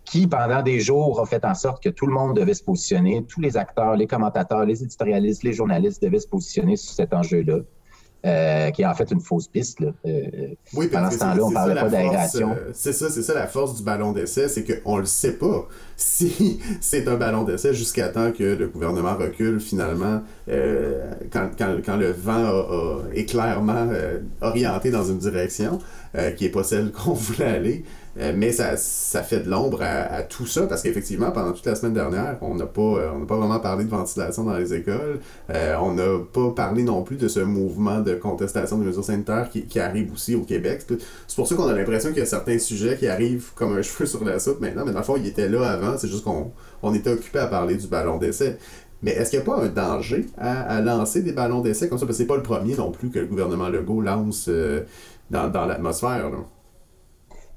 qui, 0.06 0.28
pendant 0.28 0.62
des 0.62 0.80
jours, 0.80 1.20
a 1.20 1.26
fait 1.26 1.44
en 1.44 1.56
sorte 1.56 1.84
que 1.84 1.90
tout 1.90 2.06
le 2.06 2.14
monde 2.14 2.38
devait 2.38 2.54
se 2.54 2.64
positionner, 2.64 3.26
tous 3.28 3.42
les 3.42 3.58
acteurs, 3.58 3.96
les 3.96 4.08
commentateurs, 4.08 4.66
les 4.66 4.84
éditorialistes, 4.84 5.44
les 5.44 5.54
journalistes 5.54 6.02
devaient 6.02 6.20
se 6.20 6.28
positionner 6.28 6.76
sur 6.76 6.94
cet 6.94 7.14
enjeu-là. 7.14 7.60
Euh, 8.26 8.72
qui 8.72 8.82
est 8.82 8.86
en 8.86 8.94
fait 8.96 9.12
une 9.12 9.20
fausse 9.20 9.48
piste. 9.48 9.80
Là. 9.82 9.92
oui, 10.74 10.88
pendant 10.88 11.12
ce 11.12 11.20
temps-là, 11.20 11.44
on 11.44 11.50
ne 11.50 11.54
parlait 11.54 11.76
pas 11.76 11.90
d'aération. 11.90 12.56
c'est 12.74 12.94
ça, 12.94 13.10
c'est 13.12 13.22
ça 13.22 13.36
la 13.36 13.46
force 13.46 13.76
du 13.76 13.84
ballon 13.84 14.14
d'essai, 14.14 14.48
c'est 14.48 14.64
qu'on 14.64 14.96
ne 14.96 15.02
le 15.02 15.06
sait 15.06 15.34
pas 15.34 15.68
si 15.96 16.60
c'est 16.82 17.08
un 17.08 17.18
ballon 17.18 17.44
d'essai 17.44 17.76
jusqu'à 17.76 18.10
temps 18.10 18.32
que 18.32 18.44
le 18.44 18.68
gouvernement 18.68 19.16
recule 19.16 19.60
finalement, 19.60 20.24
euh, 20.50 21.12
quand, 21.32 21.50
quand, 21.56 21.78
quand, 21.86 21.98
le 21.98 22.12
vent 22.12 23.04
est 23.14 23.26
clairement 23.26 23.88
euh, 23.92 24.20
orienté 24.42 24.90
dans 24.90 25.06
une 25.06 25.20
direction 25.20 25.80
euh, 26.16 26.32
qui 26.32 26.46
n'est 26.46 26.50
pas 26.50 26.64
celle 26.64 26.92
qu'on 26.94 27.14
voulait 27.14 27.46
aller. 27.46 27.84
mais 28.36 28.54
ça, 28.54 28.78
ça 28.78 29.24
fait 29.24 29.42
de 29.42 29.50
l'ombre 29.50 29.82
à, 29.82 30.24
tout 30.24 30.46
ça 30.46 30.68
parce 30.68 30.82
qu'effectivement, 30.82 31.32
pendant 31.32 31.52
toute 31.52 31.66
la 31.66 31.76
semaine 31.76 31.94
dernière, 31.94 32.38
on 32.40 32.56
n'a 32.56 32.66
pas, 32.66 33.12
on 33.14 33.26
pas 33.26 33.36
vraiment 33.36 33.60
parlé 33.60 33.84
de 33.84 33.90
ventilation 33.90 34.46
dans 34.46 34.56
les 34.56 34.74
écoles. 34.74 35.20
on 35.50 35.94
n'a 35.94 36.20
pas 36.32 36.52
parlé 36.52 36.84
non 36.84 37.04
plus 37.04 37.18
de 37.18 37.28
ce 37.28 37.42
mouvement 37.42 38.00
de 38.00 38.14
contestation 38.16 38.78
des 38.78 38.86
mesures 38.86 39.04
sanitaires 39.04 39.50
qui, 39.50 39.66
qui 39.66 39.82
arrive 39.82 40.14
aussi 40.14 40.34
au 40.34 40.44
Québec. 40.44 40.86
C'est 40.88 41.36
pour 41.36 41.46
ça 41.46 41.56
qu'on 41.56 41.68
a 41.68 41.74
l'impression 41.74 42.12
qu'il 42.12 42.20
y 42.20 42.22
a 42.22 42.26
certains 42.26 42.58
sujets 42.58 42.96
qui 42.96 43.08
arrivent 43.08 43.50
comme 43.54 43.76
un 43.76 43.82
cheveu 43.82 44.06
sur 44.06 44.24
la 44.24 44.40
soupe 44.40 44.62
maintenant, 44.62 44.86
mais 44.86 44.94
dans 44.94 45.00
le 45.00 45.06
fond, 45.06 45.18
il 45.18 45.28
était 45.28 45.50
là 45.50 45.70
avant 45.70 45.98
c'est 45.98 46.08
juste 46.08 46.24
qu'on 46.24 46.54
on 46.84 46.94
était 46.94 47.12
occupé 47.12 47.40
à 47.40 47.48
parler 47.48 47.76
du 47.76 47.88
ballon 47.88 48.18
d'essai. 48.18 48.58
Mais 49.02 49.12
est-ce 49.12 49.30
qu'il 49.30 49.40
n'y 49.40 49.46
a 49.46 49.46
pas 49.46 49.62
un 49.62 49.68
danger 49.68 50.26
à, 50.38 50.82
lancer 50.82 51.22
des 51.22 51.34
ballons 51.34 51.62
d'essai 51.62 51.90
comme 51.90 52.00
ça? 52.00 52.06
Parce 52.06 52.18
que 52.18 52.24
c'est 52.24 52.28
pas 52.28 52.38
le 52.38 52.44
premier 52.44 52.76
non 52.76 52.92
plus 52.92 53.10
que 53.10 53.20
le 53.20 53.28
gouvernement 53.28 53.70
Legault 53.70 54.02
lance 54.02 54.48
euh, 54.50 54.82
dans, 55.30 55.66
l'atmosphère. 55.66 56.32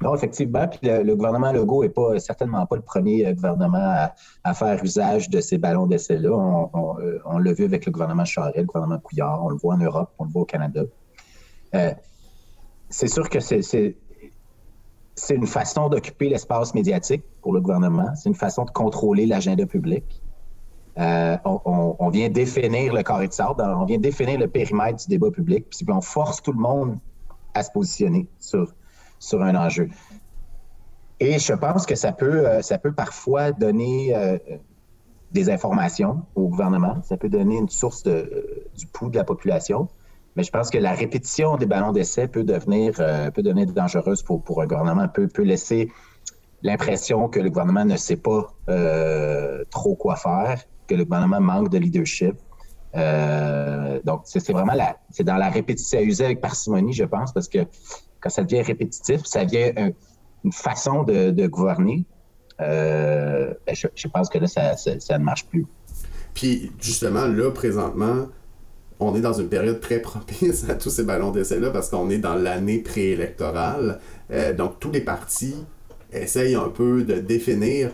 Non, 0.01 0.15
effectivement. 0.15 0.69
Puis 0.69 0.81
le, 0.83 1.15
gouvernement 1.15 1.53
Legault 1.53 1.83
n'est 1.83 1.89
pas 1.89 2.19
certainement 2.21 2.65
pas 2.67 2.77
le 2.77 2.83
premier 2.83 3.27
euh, 3.27 3.33
gouvernement 3.33 4.09
à, 4.45 4.55
faire 4.55 4.83
usage 4.83 5.29
de 5.29 5.41
ces 5.41 5.59
ballons 5.59 5.87
d'essai-là. 5.87 6.31
Euh, 6.31 7.19
on, 7.25 7.39
l'a 7.39 7.53
vu 7.53 7.65
avec 7.65 7.85
le 7.85 7.93
gouvernement 7.93 8.25
Charest, 8.25 8.57
le 8.57 8.65
gouvernement 8.65 8.99
Couillard, 8.99 9.45
on 9.45 9.49
le 9.49 9.57
voit 9.57 9.75
en 9.75 9.79
Europe, 9.79 10.13
on 10.19 10.25
le 10.25 10.31
voit 10.31 10.43
au 10.43 10.47
Canada. 10.47 10.83
c'est 12.89 13.09
sûr 13.09 13.29
que 13.29 13.41
c'est 13.41 13.97
une 15.31 15.47
façon 15.47 15.89
d'occuper 15.89 16.29
l'espace 16.29 16.75
médiatique 16.75 17.25
pour 17.43 17.53
le 17.53 17.61
gouvernement. 17.61 18.15
C'est 18.15 18.29
une 18.29 18.37
façon 18.37 18.65
de 18.65 18.71
contrôler 18.71 19.27
l'agenda 19.27 19.67
public. 19.67 20.05
Euh, 20.99 21.37
on, 21.45 22.09
vient 22.11 22.29
définir 22.29 22.93
le 22.93 23.03
carré 23.05 23.29
de 23.29 23.33
sable, 23.33 23.63
on 23.63 23.85
vient 23.85 23.99
définir 23.99 24.39
le 24.41 24.49
périmètre 24.49 24.99
du 24.99 25.07
débat 25.07 25.31
public, 25.31 25.67
puis 25.71 25.87
on 25.89 26.01
force 26.01 26.43
tout 26.43 26.53
le 26.53 26.59
monde 26.59 26.99
à 27.59 27.63
se 27.63 27.71
positionner 27.71 28.29
sur, 28.39 28.75
sur 29.19 29.43
un 29.43 29.55
enjeu. 29.55 29.89
Et 31.21 31.39
je 31.39 31.53
pense 31.53 31.85
que 31.85 31.95
ça 31.95 32.13
peut, 32.13 32.47
euh, 32.47 32.63
ça 32.63 32.79
peut 32.79 32.93
parfois 32.93 33.51
donner 33.53 34.15
euh, 34.15 34.39
des 35.33 35.51
informations 35.51 36.23
au 36.37 36.49
gouvernement, 36.49 37.03
ça 37.03 37.17
peut 37.17 37.29
donner 37.29 37.57
une 37.57 37.69
source 37.69 38.05
du 38.05 38.87
pouls 38.93 39.11
de 39.11 39.17
la 39.17 39.25
population. 39.25 39.89
Mais 40.37 40.45
je 40.45 40.53
pense 40.53 40.71
que 40.71 40.79
la 40.79 40.93
répétition 40.93 41.57
des 41.57 41.67
ballons 41.67 41.91
d'essai 41.91 42.29
peut 42.29 42.45
devenir, 42.45 42.95
euh, 43.01 43.31
peut 43.33 43.43
devenir 43.43 43.67
dangereuse 43.73 44.23
pour, 44.23 44.43
pour 44.45 44.63
un 44.63 44.67
gouvernement, 44.67 45.09
peut, 45.09 45.27
peut 45.27 45.43
laisser 45.43 45.91
l'impression 46.63 47.29
que 47.29 47.41
le 47.41 47.51
gouvernement 47.51 47.85
ne 47.85 47.97
sait 47.97 48.17
pas 48.17 48.53
trop 49.71 49.95
quoi 49.95 50.17
faire, 50.17 50.63
que 50.87 50.95
le 50.95 51.05
gouvernement 51.05 51.41
manque 51.41 51.69
de 51.69 51.79
leadership. 51.79 52.35
Euh, 52.95 54.01
donc, 54.05 54.23
c'est 54.25 54.51
vraiment 54.51 54.75
la, 54.75 54.97
c'est 55.11 55.25
dans 55.25 55.37
la 55.37 55.51
répétition 55.51 55.99
à 55.99 56.03
user 56.03 56.25
avec 56.25 56.41
parcimonie, 56.41 56.93
je 56.93 57.05
pense, 57.05 57.33
parce 57.33 57.49
que 57.49 57.59
quand 58.21 58.31
ça 58.31 58.43
devient 58.43 58.63
répétitif, 58.63 59.23
ça 59.25 59.45
devient 59.45 59.93
une 60.45 60.53
façon 60.53 61.03
de, 61.03 61.47
gouverner. 61.47 62.05
Ben, 62.59 63.55
je, 63.73 64.09
pense 64.09 64.29
que 64.29 64.39
là, 64.39 64.47
ça, 64.47 65.19
ne 65.19 65.25
marche 65.25 65.47
plus. 65.47 65.67
Puis, 66.35 66.73
justement, 66.81 67.27
là, 67.27 67.51
présentement, 67.51 68.27
on 69.01 69.15
est 69.15 69.21
dans 69.21 69.33
une 69.33 69.49
période 69.49 69.81
très 69.81 70.01
propice 70.01 70.69
à 70.69 70.75
tous 70.75 70.91
ces 70.91 71.05
ballons 71.05 71.31
d'essai-là 71.31 71.71
parce 71.71 71.89
qu'on 71.89 72.11
est 72.11 72.19
dans 72.19 72.35
l'année 72.35 72.79
préélectorale. 72.79 74.01
Euh, 74.31 74.53
donc, 74.53 74.81
tous 74.81 74.91
les 74.91 75.01
partis 75.01 75.55
essayent 76.13 76.55
un 76.55 76.69
peu 76.69 77.05
de 77.05 77.21
définir 77.21 77.91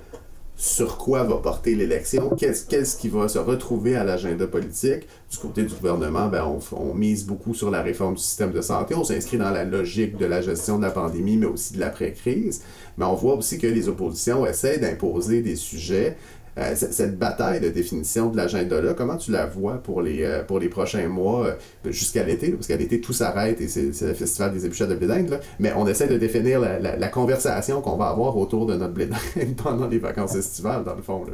sur 0.57 0.99
quoi 0.99 1.25
va 1.25 1.37
porter 1.37 1.75
l'élection, 1.75 2.31
qu'est-ce 2.31 2.97
qui 2.97 3.09
va 3.09 3.29
se 3.29 3.39
retrouver 3.39 3.97
à 3.97 4.05
l'agenda 4.05 4.47
politique. 4.47 5.09
Du 5.31 5.39
côté 5.39 5.63
du 5.65 5.75
gouvernement, 5.75 6.29
ben, 6.29 6.45
on, 6.73 6.95
mise 6.95 7.27
beaucoup 7.27 7.55
sur 7.55 7.71
la 7.71 7.83
réforme 7.83 8.15
du 8.15 8.23
système 8.23 8.53
de 8.53 8.61
santé. 8.61 8.95
On 8.95 9.03
s'inscrit 9.03 9.37
dans 9.37 9.51
la 9.51 9.65
logique 9.65 10.17
de 10.17 10.27
la 10.27 10.43
gestion 10.43 10.79
de 10.79 10.83
la 10.83 10.93
pandémie, 10.93 11.37
mais 11.37 11.47
aussi 11.47 11.75
de 11.75 11.81
l'après-crise. 11.81 12.63
Mais 12.97 13.05
on 13.05 13.15
voit 13.15 13.35
aussi 13.35 13.59
que 13.59 13.67
les 13.67 13.89
oppositions 13.89 14.47
essaient 14.47 14.79
d'imposer 14.79 15.43
des 15.43 15.57
sujets 15.57 16.17
euh, 16.57 16.75
cette 16.77 17.19
bataille 17.19 17.61
de 17.61 17.69
définition 17.69 18.31
de 18.31 18.37
l'agenda-là, 18.37 18.95
comment 18.95 19.17
tu 19.17 19.33
la 19.33 19.45
vois 19.45 19.79
pour 19.79 20.03
les, 20.03 20.23
euh, 20.23 20.45
pour 20.45 20.61
les 20.61 20.69
prochains 20.69 21.09
mois 21.09 21.47
euh, 21.47 21.57
jusqu'à 21.87 22.23
l'été? 22.23 22.53
Parce 22.53 22.69
qu'à 22.69 22.77
l'été, 22.77 23.01
tout 23.01 23.13
s'arrête 23.13 23.61
et 23.61 23.67
c'est 23.67 24.07
le 24.07 24.15
festival 24.15 24.53
des 24.53 24.65
épluchettes 24.65 24.89
de 24.89 24.95
blé 24.95 25.27
Mais 25.59 25.73
on 25.73 25.87
essaie 25.89 26.07
de 26.07 26.17
définir 26.17 26.61
la, 26.61 27.09
conversation 27.09 27.81
qu'on 27.81 27.97
va 27.97 28.07
avoir 28.07 28.37
autour 28.37 28.67
de 28.67 28.77
notre 28.77 28.95
blé 28.95 29.09
pendant 29.63 29.89
les 29.89 29.99
vacances 29.99 30.37
estivales, 30.37 30.85
dans 30.85 30.95
le 30.95 31.03
fond. 31.03 31.25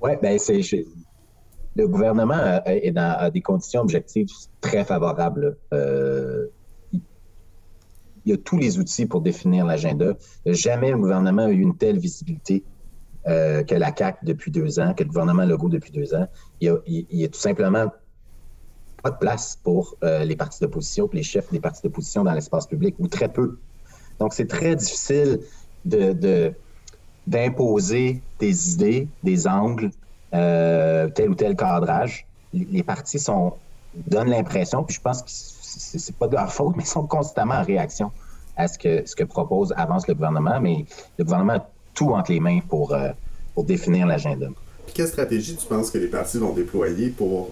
Oui, 0.00 0.12
bien, 0.20 0.38
c'est. 0.38 0.60
Le 1.76 1.88
gouvernement 1.88 2.36
dans 2.36 3.16
a 3.18 3.30
des 3.30 3.40
conditions 3.40 3.80
objectives 3.80 4.28
très 4.60 4.84
favorables. 4.84 5.56
il 5.72 7.00
y 8.24 8.32
a 8.32 8.36
tous 8.36 8.56
les 8.56 8.78
outils 8.78 9.06
pour 9.06 9.20
définir 9.20 9.66
l'agenda. 9.66 10.14
Jamais 10.46 10.92
le 10.92 10.98
gouvernement 10.98 11.46
a 11.46 11.50
eu 11.50 11.60
une 11.60 11.76
telle 11.76 11.98
visibilité 11.98 12.62
euh, 13.26 13.62
que 13.64 13.74
la 13.74 13.90
CAC 13.90 14.22
depuis 14.22 14.50
deux 14.50 14.78
ans, 14.78 14.92
que 14.92 15.02
le 15.02 15.08
gouvernement 15.08 15.46
Legault 15.46 15.70
depuis 15.70 15.90
deux 15.90 16.14
ans. 16.14 16.28
Il 16.60 16.78
n'y 17.10 17.24
a, 17.24 17.28
tout 17.28 17.40
simplement 17.40 17.90
pas 19.02 19.10
de 19.10 19.16
place 19.16 19.58
pour 19.62 19.96
euh, 20.04 20.24
les 20.24 20.36
partis 20.36 20.60
d'opposition, 20.60 21.08
les 21.10 21.22
chefs 21.22 21.50
des 21.50 21.60
partis 21.60 21.80
d'opposition 21.82 22.22
dans 22.22 22.34
l'espace 22.34 22.66
public, 22.66 22.94
ou 22.98 23.08
très 23.08 23.28
peu. 23.28 23.58
Donc, 24.18 24.34
c'est 24.34 24.46
très 24.46 24.76
difficile 24.76 25.40
de, 25.86 26.52
d'imposer 27.26 28.20
des 28.38 28.74
idées, 28.74 29.08
des 29.22 29.46
angles, 29.46 29.90
euh, 30.34 31.08
tel 31.08 31.30
ou 31.30 31.34
tel 31.34 31.56
cadrage. 31.56 32.26
Les, 32.52 32.82
partis 32.82 33.24
donnent 34.06 34.30
l'impression, 34.30 34.84
puis 34.84 34.96
je 34.96 35.00
pense 35.00 35.22
que 35.22 35.30
c'est 35.30 36.16
pas 36.16 36.28
de 36.28 36.34
leur 36.34 36.52
faute, 36.52 36.74
mais 36.76 36.82
ils 36.82 36.88
sont 36.88 37.06
constamment 37.06 37.54
en 37.54 37.62
réaction 37.64 38.12
à 38.54 38.68
ce 38.68 38.78
que, 38.78 39.06
ce 39.06 39.16
que 39.16 39.24
propose, 39.24 39.72
avance 39.78 40.06
le 40.08 40.12
gouvernement. 40.14 40.60
Mais 40.60 40.84
le 41.18 41.24
gouvernement 41.24 41.66
tout 41.94 42.10
entre 42.10 42.32
les 42.32 42.40
mains 42.40 42.60
pour, 42.68 42.92
euh, 42.92 43.10
pour 43.54 43.64
définir 43.64 44.06
l'agenda. 44.06 44.48
Quelle 44.92 45.08
stratégie 45.08 45.56
tu 45.56 45.66
penses 45.66 45.90
que 45.90 45.98
les 45.98 46.08
partis 46.08 46.38
vont 46.38 46.52
déployer 46.52 47.08
pour 47.08 47.50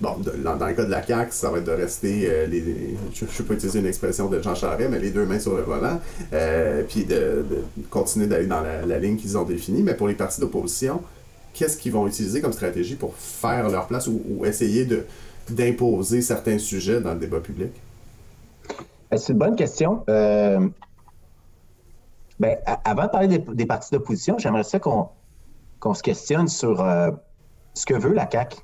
Bon, 0.00 0.16
dans, 0.44 0.66
le 0.66 0.74
cas 0.74 0.84
de 0.84 0.90
la 0.90 1.02
CAQ, 1.02 1.32
ça 1.32 1.50
va 1.50 1.58
être 1.58 1.64
de 1.64 1.70
rester, 1.70 2.28
euh, 2.28 2.46
les, 2.46 2.62
je 3.14 3.24
ne 3.24 3.30
vais 3.30 3.44
pas 3.44 3.54
utiliser 3.54 3.78
une 3.78 3.86
expression 3.86 4.28
de 4.28 4.42
Jean 4.42 4.54
Charest, 4.54 4.90
mais 4.90 4.98
les 4.98 5.10
deux 5.10 5.24
mains 5.24 5.38
sur 5.38 5.56
le 5.56 5.62
volant, 5.62 5.98
euh, 6.34 6.82
puis 6.86 7.06
de, 7.06 7.42
continuer 7.88 8.26
d'aller 8.26 8.46
dans 8.46 8.60
la, 8.60 8.98
ligne 8.98 9.16
qu'ils 9.16 9.38
ont 9.38 9.44
définie. 9.44 9.82
Mais 9.82 9.94
pour 9.94 10.08
les 10.08 10.14
partis 10.14 10.40
d'opposition, 10.40 11.00
qu'est-ce 11.54 11.78
qu'ils 11.78 11.92
vont 11.92 12.06
utiliser 12.06 12.42
comme 12.42 12.52
stratégie 12.52 12.96
pour 12.96 13.14
faire 13.16 13.70
leur 13.70 13.86
place 13.86 14.06
ou, 14.08 14.44
essayer 14.44 14.84
de, 14.84 15.06
d'imposer 15.48 16.20
certains 16.20 16.58
sujets 16.58 17.00
dans 17.00 17.14
le 17.14 17.20
débat 17.20 17.40
public? 17.40 17.70
C'est 19.16 19.32
une 19.32 19.38
bonne 19.38 19.56
question. 19.56 20.04
Ben, 22.38 22.58
avant 22.84 23.04
de 23.04 23.08
parler 23.08 23.38
des, 23.38 23.66
partis 23.66 23.90
d'opposition, 23.92 24.36
j'aimerais 24.38 24.64
ça 24.64 24.78
qu'on 24.78 25.94
se 25.94 26.02
questionne 26.02 26.48
sur 26.48 26.80
euh, 26.82 27.10
ce 27.74 27.86
que 27.86 27.94
veut 27.94 28.12
la 28.12 28.28
CAQ, 28.30 28.58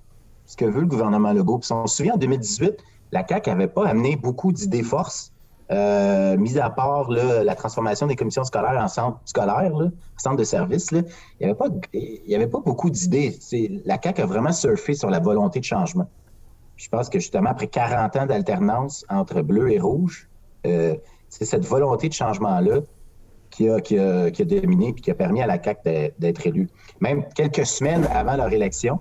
ce 0.44 0.56
que 0.56 0.64
veut 0.64 0.82
le 0.82 0.86
gouvernement 0.86 1.32
Legault. 1.32 1.58
Puis 1.58 1.72
on 1.72 1.86
se 1.86 1.96
souvient, 1.96 2.14
en 2.14 2.18
2018, 2.18 2.76
la 3.12 3.26
CAQ 3.26 3.50
n'avait 3.50 3.68
pas 3.68 3.86
amené 3.86 4.16
beaucoup 4.16 4.52
d'idées 4.52 4.82
forces, 4.82 5.32
euh, 5.70 6.36
mis 6.36 6.58
à 6.58 6.68
part 6.68 7.10
la 7.10 7.54
transformation 7.54 8.06
des 8.06 8.16
commissions 8.16 8.44
scolaires 8.44 8.78
en 8.78 8.88
centres 8.88 9.20
scolaires, 9.24 9.74
là, 9.74 9.88
centres 10.18 10.36
de 10.36 10.44
services. 10.44 10.88
il 10.92 11.04
n'y 11.40 11.46
avait, 11.46 11.54
pas, 11.54 11.66
avait 11.66 12.46
pas 12.46 12.60
beaucoup 12.60 12.90
d'idées. 12.90 13.38
La 13.86 13.98
CAQ 14.02 14.22
a 14.22 14.26
vraiment 14.26 14.52
surfé 14.52 14.92
sur 14.92 15.08
la 15.08 15.18
volonté 15.18 15.60
de 15.60 15.64
changement. 15.64 16.08
je 16.76 16.88
pense 16.90 17.08
que 17.08 17.18
justement, 17.18 17.50
après 17.50 17.68
40 17.68 18.16
ans 18.16 18.26
d'alternance 18.26 19.06
entre 19.08 19.40
bleu 19.40 19.72
et 19.72 19.78
rouge, 19.78 20.28
euh, 20.66 20.94
c'est 21.30 21.46
cette 21.46 21.64
volonté 21.64 22.10
de 22.10 22.14
changement-là 22.14 22.80
qui 23.52 23.68
a, 23.68 23.80
qui 23.80 23.98
a, 23.98 24.44
dominé 24.44 24.88
et 24.88 24.94
qui 24.94 25.10
a 25.10 25.14
permis 25.14 25.42
à 25.42 25.46
la 25.46 25.62
CAQ 25.62 26.12
d'être 26.18 26.46
élue. 26.46 26.68
Même 27.00 27.24
quelques 27.34 27.66
semaines 27.66 28.08
avant 28.12 28.36
leur 28.36 28.52
élection, 28.52 28.98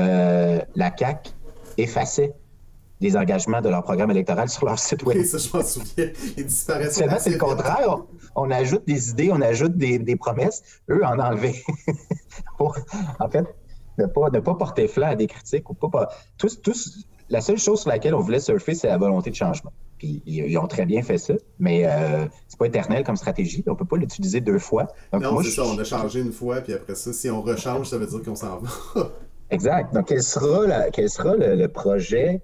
euh, 0.00 0.60
la 0.76 0.96
CAQ 0.96 1.30
effaçait 1.76 2.32
des 3.00 3.16
engagements 3.16 3.60
de 3.60 3.68
leur 3.68 3.82
programme 3.82 4.10
électoral 4.10 4.48
sur 4.48 4.66
leur 4.66 4.78
site 4.78 5.02
web. 5.04 5.22
Ça, 5.24 5.38
je 5.38 5.56
m'en 5.56 5.62
souviens. 5.62 6.10
Ils 6.36 6.46
disparaissaient. 6.46 7.08
C'est 7.18 7.30
le 7.30 7.38
contraire. 7.38 7.98
On, 8.34 8.50
ajoute 8.50 8.86
des 8.86 9.10
idées, 9.10 9.30
on 9.32 9.40
ajoute 9.40 9.76
des, 9.76 10.16
promesses. 10.16 10.62
Eux, 10.90 11.04
en 11.04 11.18
enlever. 11.18 11.62
en 12.58 13.28
fait, 13.28 13.44
ne 13.98 14.06
pas, 14.06 14.30
ne 14.30 14.40
pas 14.40 14.54
porter 14.54 14.88
flanc 14.88 15.08
à 15.08 15.16
des 15.16 15.26
critiques. 15.26 15.68
Ou 15.70 15.74
pas, 15.74 16.08
tous, 16.38 16.60
tous, 16.60 17.06
la 17.30 17.40
seule 17.40 17.58
chose 17.58 17.80
sur 17.80 17.90
laquelle 17.90 18.14
on 18.14 18.20
voulait 18.20 18.40
surfer, 18.40 18.74
c'est 18.74 18.88
la 18.88 18.96
volonté 18.96 19.30
de 19.30 19.34
changement. 19.34 19.72
Puis 19.98 20.22
ils, 20.26 20.56
ont 20.58 20.66
très 20.66 20.86
bien 20.86 21.02
fait 21.02 21.18
ça, 21.18 21.34
mais 21.58 21.84
euh, 21.84 22.26
c'est 22.46 22.58
pas 22.58 22.66
éternel 22.66 23.04
comme 23.04 23.16
stratégie. 23.16 23.64
On 23.66 23.74
peut 23.74 23.84
pas 23.84 23.96
l'utiliser 23.96 24.40
deux 24.40 24.58
fois. 24.58 24.86
non, 25.12 25.42
c'est 25.42 25.50
ça. 25.50 25.64
On 25.64 25.78
a 25.78 25.84
changé 25.84 26.20
une 26.20 26.32
fois, 26.32 26.60
puis 26.60 26.72
après 26.74 26.94
ça, 26.94 27.12
si 27.12 27.28
on 27.28 27.42
rechange, 27.42 27.88
ça 27.88 27.98
veut 27.98 28.06
dire 28.06 28.22
qu'on 28.22 28.36
s'en 28.36 28.58
va. 28.58 28.68
exact. 29.50 29.92
Donc, 29.92 30.06
quel 30.06 30.22
sera, 30.22 30.90
quel 30.90 31.10
sera 31.10 31.34
le, 31.36 31.66
projet? 31.66 32.40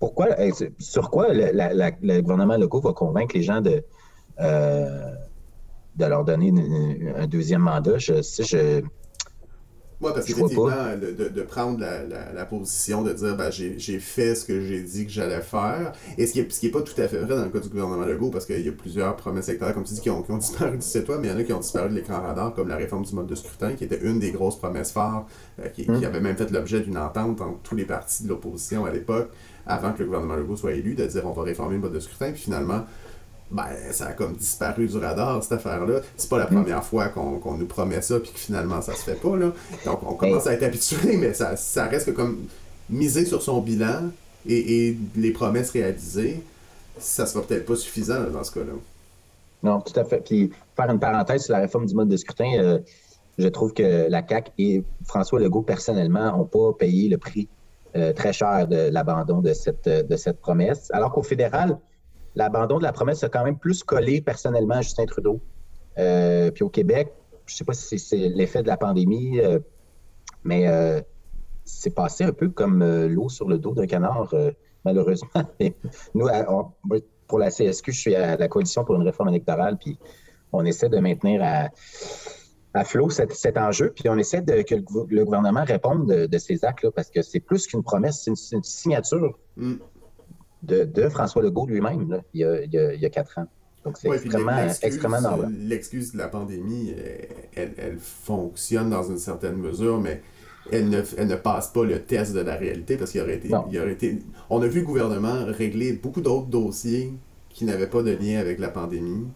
Pourquoi, 0.00 0.28
euh, 0.38 0.50
sur 0.78 1.10
quoi 1.10 1.28
le, 1.30 2.20
gouvernement 2.20 2.56
local 2.56 2.80
va 2.82 2.92
convaincre 2.92 3.36
les 3.36 3.42
gens 3.42 3.60
de, 3.60 3.84
euh, 4.40 5.12
de 5.96 6.04
leur 6.06 6.24
donner 6.24 6.52
un 7.16 7.26
deuxième 7.26 7.62
mandat? 7.62 7.98
Je, 7.98 8.14
je, 8.14 8.82
moi, 10.00 10.14
parce 10.14 10.26
qu'effectivement, 10.26 10.68
de, 10.68 11.28
de, 11.28 11.42
prendre 11.42 11.80
la, 11.80 12.44
position 12.44 13.02
de 13.02 13.12
dire 13.12 13.36
ben, 13.36 13.50
j'ai 13.50 13.98
fait 13.98 14.36
ce 14.36 14.44
que 14.44 14.60
j'ai 14.60 14.80
dit 14.80 15.06
que 15.06 15.10
j'allais 15.10 15.40
faire, 15.40 15.92
et 16.16 16.26
ce 16.26 16.32
qui 16.32 16.66
n'est 16.66 16.72
pas 16.72 16.82
tout 16.82 17.00
à 17.00 17.08
fait 17.08 17.18
vrai 17.18 17.34
dans 17.34 17.44
le 17.44 17.50
cas 17.50 17.58
du 17.58 17.68
gouvernement 17.68 18.04
Legault, 18.04 18.30
parce 18.30 18.46
qu'il 18.46 18.64
y 18.64 18.68
a 18.68 18.72
plusieurs 18.72 19.16
promesses 19.16 19.48
électorales, 19.48 19.74
comme 19.74 19.82
tu 19.82 19.94
dis, 19.94 20.00
qui 20.00 20.10
ont, 20.10 20.22
qui 20.22 20.30
ont 20.30 20.38
disparu 20.38 20.76
du 20.76 20.86
site 20.86 21.08
web, 21.08 21.18
mais 21.20 21.28
il 21.28 21.30
y 21.32 21.34
en 21.34 21.38
a 21.38 21.42
qui 21.42 21.52
ont 21.52 21.58
disparu 21.58 21.88
de 21.88 21.94
l'écran 21.94 22.20
radar, 22.20 22.54
comme 22.54 22.68
la 22.68 22.76
réforme 22.76 23.04
du 23.04 23.14
mode 23.14 23.26
de 23.26 23.34
scrutin, 23.34 23.72
qui 23.72 23.84
était 23.84 24.00
une 24.00 24.20
des 24.20 24.30
grosses 24.30 24.56
promesses 24.56 24.92
phares, 24.92 25.26
euh, 25.60 25.68
qui, 25.68 25.88
hum. 25.90 25.96
avait 26.04 26.20
même 26.20 26.36
fait 26.36 26.50
l'objet 26.52 26.80
d'une 26.80 26.98
entente 26.98 27.40
entre 27.40 27.58
tous 27.64 27.74
les 27.74 27.84
partis 27.84 28.22
de 28.22 28.28
l'opposition 28.28 28.84
à 28.84 28.92
l'époque, 28.92 29.30
avant 29.66 29.92
que 29.92 29.98
le 29.98 30.04
gouvernement 30.04 30.36
Legault 30.36 30.56
soit 30.56 30.74
élu, 30.74 30.94
de 30.94 31.06
dire 31.06 31.26
on 31.26 31.32
va 31.32 31.42
réformer 31.42 31.74
le 31.74 31.80
mode 31.80 31.92
de 31.92 32.00
scrutin, 32.00 32.30
puis 32.30 32.42
finalement, 32.42 32.84
ben, 33.50 33.64
ça 33.92 34.08
a 34.08 34.12
comme 34.12 34.34
disparu 34.34 34.86
du 34.86 34.98
radar, 34.98 35.42
cette 35.42 35.52
affaire-là. 35.52 36.00
C'est 36.16 36.28
pas 36.28 36.38
la 36.38 36.46
première 36.46 36.84
fois 36.84 37.08
qu'on 37.08 37.56
nous 37.56 37.66
promet 37.66 38.02
ça, 38.02 38.20
puis 38.20 38.30
que 38.30 38.38
finalement, 38.38 38.82
ça 38.82 38.94
se 38.94 39.02
fait 39.02 39.20
pas, 39.20 39.36
là. 39.36 39.52
Donc, 39.84 40.00
on 40.06 40.14
commence 40.14 40.46
à 40.46 40.52
être 40.52 40.62
habitué, 40.62 41.16
mais 41.16 41.32
ça, 41.32 41.56
ça 41.56 41.86
reste 41.86 42.06
que 42.06 42.10
comme 42.10 42.46
miser 42.90 43.24
sur 43.24 43.42
son 43.42 43.60
bilan 43.60 44.10
et, 44.46 44.96
les 45.16 45.30
promesses 45.32 45.70
réalisées, 45.70 46.42
ça 46.98 47.26
sera 47.26 47.44
peut-être 47.44 47.64
pas 47.64 47.76
suffisant 47.76 48.24
dans 48.30 48.44
ce 48.44 48.52
cas-là. 48.52 48.72
Non, 49.62 49.80
tout 49.80 49.98
à 49.98 50.04
fait. 50.04 50.20
Puis, 50.24 50.50
faire 50.76 50.90
une 50.90 51.00
parenthèse 51.00 51.44
sur 51.44 51.54
la 51.54 51.60
réforme 51.60 51.86
du 51.86 51.94
mode 51.94 52.08
de 52.08 52.16
scrutin, 52.16 52.52
euh, 52.58 52.78
je 53.38 53.48
trouve 53.48 53.72
que 53.72 54.08
la 54.08 54.26
CAQ 54.26 54.50
et 54.58 54.84
François 55.06 55.40
Legault, 55.40 55.62
personnellement, 55.62 56.36
n'ont 56.36 56.44
pas 56.44 56.72
payé 56.78 57.08
le 57.08 57.18
prix 57.18 57.48
euh, 57.96 58.12
très 58.12 58.32
cher 58.32 58.68
de 58.68 58.90
l'abandon 58.90 59.40
de 59.40 59.52
cette, 59.54 59.88
de 59.88 60.16
cette 60.16 60.40
promesse. 60.40 60.90
Alors 60.92 61.12
qu'au 61.12 61.22
fédéral, 61.22 61.78
l'abandon 62.38 62.78
de 62.78 62.84
la 62.84 62.92
promesse 62.92 63.24
a 63.24 63.28
quand 63.28 63.44
même 63.44 63.58
plus 63.58 63.82
collé 63.82 64.20
personnellement 64.20 64.76
à 64.76 64.80
Justin 64.80 65.06
Trudeau. 65.06 65.40
Euh, 65.98 66.52
puis 66.52 66.62
au 66.62 66.68
Québec, 66.68 67.12
je 67.46 67.54
ne 67.54 67.56
sais 67.56 67.64
pas 67.64 67.72
si 67.72 67.98
c'est 67.98 68.28
l'effet 68.28 68.62
de 68.62 68.68
la 68.68 68.76
pandémie, 68.76 69.40
euh, 69.40 69.58
mais 70.44 70.68
euh, 70.68 71.00
c'est 71.64 71.94
passé 71.94 72.22
un 72.22 72.32
peu 72.32 72.48
comme 72.48 72.84
l'eau 73.06 73.28
sur 73.28 73.48
le 73.48 73.58
dos 73.58 73.74
d'un 73.74 73.86
canard, 73.86 74.32
malheureusement. 74.84 75.28
Nous, 76.14 76.28
pour 77.26 77.38
la 77.40 77.50
CSQ, 77.50 77.92
je 77.92 78.00
suis 78.00 78.14
à 78.14 78.36
la 78.36 78.48
coalition 78.48 78.84
pour 78.84 78.94
une 78.94 79.02
réforme 79.02 79.30
électorale, 79.30 79.76
puis 79.76 79.98
on 80.52 80.64
essaie 80.64 80.88
de 80.88 80.98
maintenir 80.98 81.42
à, 81.42 82.84
flot 82.84 83.10
cet, 83.10 83.58
enjeu, 83.58 83.90
puis 83.90 84.08
on 84.08 84.16
essaie 84.16 84.44
que 84.44 84.76
le, 85.10 85.24
gouvernement 85.24 85.64
réponde 85.64 86.06
de, 86.06 86.38
ces 86.38 86.64
actes-là, 86.64 86.92
parce 86.92 87.10
que 87.10 87.22
c'est 87.22 87.40
plus 87.40 87.66
qu'une 87.66 87.82
promesse, 87.82 88.22
c'est 88.22 88.56
une, 88.56 88.62
signature. 88.62 89.36
Mm 89.56 89.78
de, 90.62 91.08
François 91.08 91.42
Legault 91.42 91.66
lui-même, 91.66 92.22
il, 92.34 92.40
y 92.40 93.06
a 93.06 93.10
quatre 93.10 93.38
ans. 93.38 93.46
Donc, 93.84 93.96
c'est 93.96 94.10
extrêmement, 94.10 95.20
normal. 95.20 95.54
L'excuse 95.60 96.12
de 96.12 96.18
la 96.18 96.28
pandémie, 96.28 96.94
elle, 97.54 97.98
fonctionne 97.98 98.90
dans 98.90 99.04
une 99.04 99.18
certaine 99.18 99.56
mesure, 99.56 100.00
mais 100.00 100.20
elle 100.70 100.90
ne, 100.90 101.00
elle 101.16 101.28
ne 101.28 101.36
passe 101.36 101.68
pas 101.68 101.84
le 101.84 102.02
test 102.02 102.34
de 102.34 102.40
la 102.40 102.56
réalité 102.56 102.96
parce 102.96 103.12
qu'il 103.12 103.20
aurait 103.20 103.36
été, 103.36 103.48
il 103.70 103.78
aurait 103.78 103.92
été. 103.92 104.18
On 104.50 104.60
a 104.60 104.66
vu 104.66 104.80
le 104.80 104.86
gouvernement 104.86 105.44
régler 105.46 105.94
beaucoup 105.94 106.20
d'autres 106.20 106.48
dossiers 106.48 107.14
qui 107.48 107.64
n'avaient 107.64 107.86
pas 107.88 108.02
de 108.02 108.10
lien 108.10 108.38
avec 108.38 108.58
la 108.58 108.68
pandémie. 108.68 109.26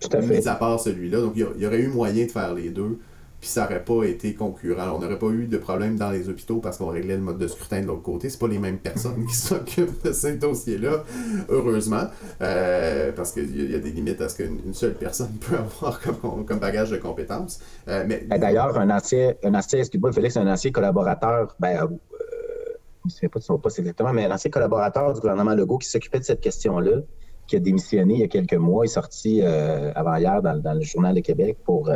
Tout 0.00 0.14
à 0.14 0.20
fait. 0.20 0.38
Mis 0.40 0.48
à 0.48 0.56
part 0.56 0.78
celui-là. 0.78 1.20
Donc, 1.20 1.32
il 1.36 1.62
y 1.62 1.66
aurait 1.66 1.80
eu 1.80 1.88
moyen 1.88 2.26
de 2.26 2.30
faire 2.30 2.52
les 2.52 2.68
deux 2.68 2.98
puis 3.46 3.52
ça 3.52 3.62
n'aurait 3.62 3.84
pas 3.84 4.02
été 4.02 4.34
concurrent. 4.34 4.96
On 4.96 4.98
n'aurait 4.98 5.20
pas 5.20 5.28
eu 5.28 5.46
de 5.46 5.56
problème 5.56 5.94
dans 5.94 6.10
les 6.10 6.28
hôpitaux 6.28 6.58
parce 6.58 6.78
qu'on 6.78 6.88
réglait 6.88 7.14
le 7.14 7.22
mode 7.22 7.38
de 7.38 7.46
scrutin 7.46 7.80
de 7.80 7.86
l'autre 7.86 8.02
côté. 8.02 8.28
C'est 8.28 8.40
pas 8.40 8.48
les 8.48 8.58
mêmes 8.58 8.78
personnes 8.78 9.24
qui 9.24 9.36
s'occupent 9.36 10.04
de 10.04 10.10
ces 10.10 10.36
dossiers-là, 10.36 11.04
heureusement, 11.48 12.08
euh, 12.42 13.12
parce 13.12 13.30
qu'il 13.30 13.70
y, 13.70 13.74
a 13.76 13.78
des 13.78 13.92
limites 13.92 14.20
à 14.20 14.28
ce 14.28 14.38
qu'une 14.42 14.74
seule 14.74 14.94
personne 14.94 15.32
peut 15.40 15.54
avoir 15.54 16.00
comme, 16.00 16.58
bagage 16.58 16.90
de 16.90 16.96
compétences. 16.96 17.60
Euh, 17.86 18.04
mais... 18.08 18.26
D'ailleurs, 18.36 18.76
un 18.76 18.90
ancien, 18.90 19.34
un 19.44 19.54
ancien, 19.54 19.78
excuse-moi, 19.78 20.10
un 20.34 20.46
ancien 20.48 20.72
collaborateur, 20.72 21.54
ben, 21.60 21.84
euh, 21.84 21.86
je 23.04 23.04
ne 23.04 23.10
sais 23.10 23.28
pas 23.28 23.38
de 23.38 23.44
son 23.44 23.58
poste 23.60 23.78
exactement, 23.78 24.12
mais 24.12 24.24
un 24.24 24.32
ancien 24.32 24.50
collaborateur 24.50 25.12
du 25.12 25.20
gouvernement 25.20 25.54
Legault 25.54 25.78
qui 25.78 25.88
s'occupait 25.88 26.18
de 26.18 26.24
cette 26.24 26.40
question-là, 26.40 27.02
qui 27.46 27.54
a 27.54 27.60
démissionné 27.60 28.14
il 28.14 28.20
y 28.20 28.24
a 28.24 28.28
quelques 28.28 28.54
mois, 28.54 28.86
est 28.86 28.88
sorti 28.88 29.40
avant-hier 29.40 30.42
dans, 30.42 30.74
le 30.74 30.80
Journal 30.80 31.14
de 31.14 31.20
Québec 31.20 31.58
pour 31.64 31.92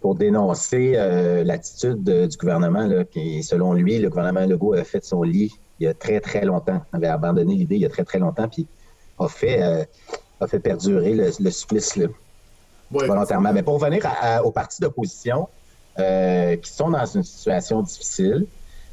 pour 0.00 0.14
dénoncer 0.14 0.94
euh, 0.96 1.44
l'attitude 1.44 2.02
du 2.02 2.36
gouvernement, 2.38 2.86
là, 2.86 3.04
qui, 3.04 3.42
selon 3.42 3.74
lui, 3.74 3.98
le 3.98 4.08
gouvernement 4.08 4.46
Legault 4.46 4.72
a 4.72 4.84
fait 4.84 5.04
son 5.04 5.22
lit 5.22 5.52
il 5.78 5.84
y 5.84 5.86
a 5.86 5.94
très, 5.94 6.20
très 6.20 6.44
longtemps, 6.44 6.82
avait 6.92 7.06
abandonné 7.06 7.54
l'idée 7.54 7.76
il 7.76 7.82
y 7.82 7.86
a 7.86 7.88
très, 7.88 8.04
très 8.04 8.18
longtemps, 8.18 8.48
puis 8.48 8.68
a 9.18 9.28
fait, 9.28 9.62
euh, 9.62 9.84
a 10.40 10.46
fait 10.46 10.60
perdurer 10.60 11.14
le, 11.14 11.50
supplice 11.50 11.96
là, 11.96 12.06
volontairement. 12.90 13.52
Mais 13.52 13.62
pour 13.62 13.80
revenir 13.80 14.06
aux 14.44 14.52
partis 14.52 14.82
d'opposition 14.82 15.48
euh, 15.98 16.56
qui 16.56 16.70
sont 16.70 16.90
dans 16.90 17.06
une 17.06 17.22
situation 17.22 17.82
difficile, 17.82 18.46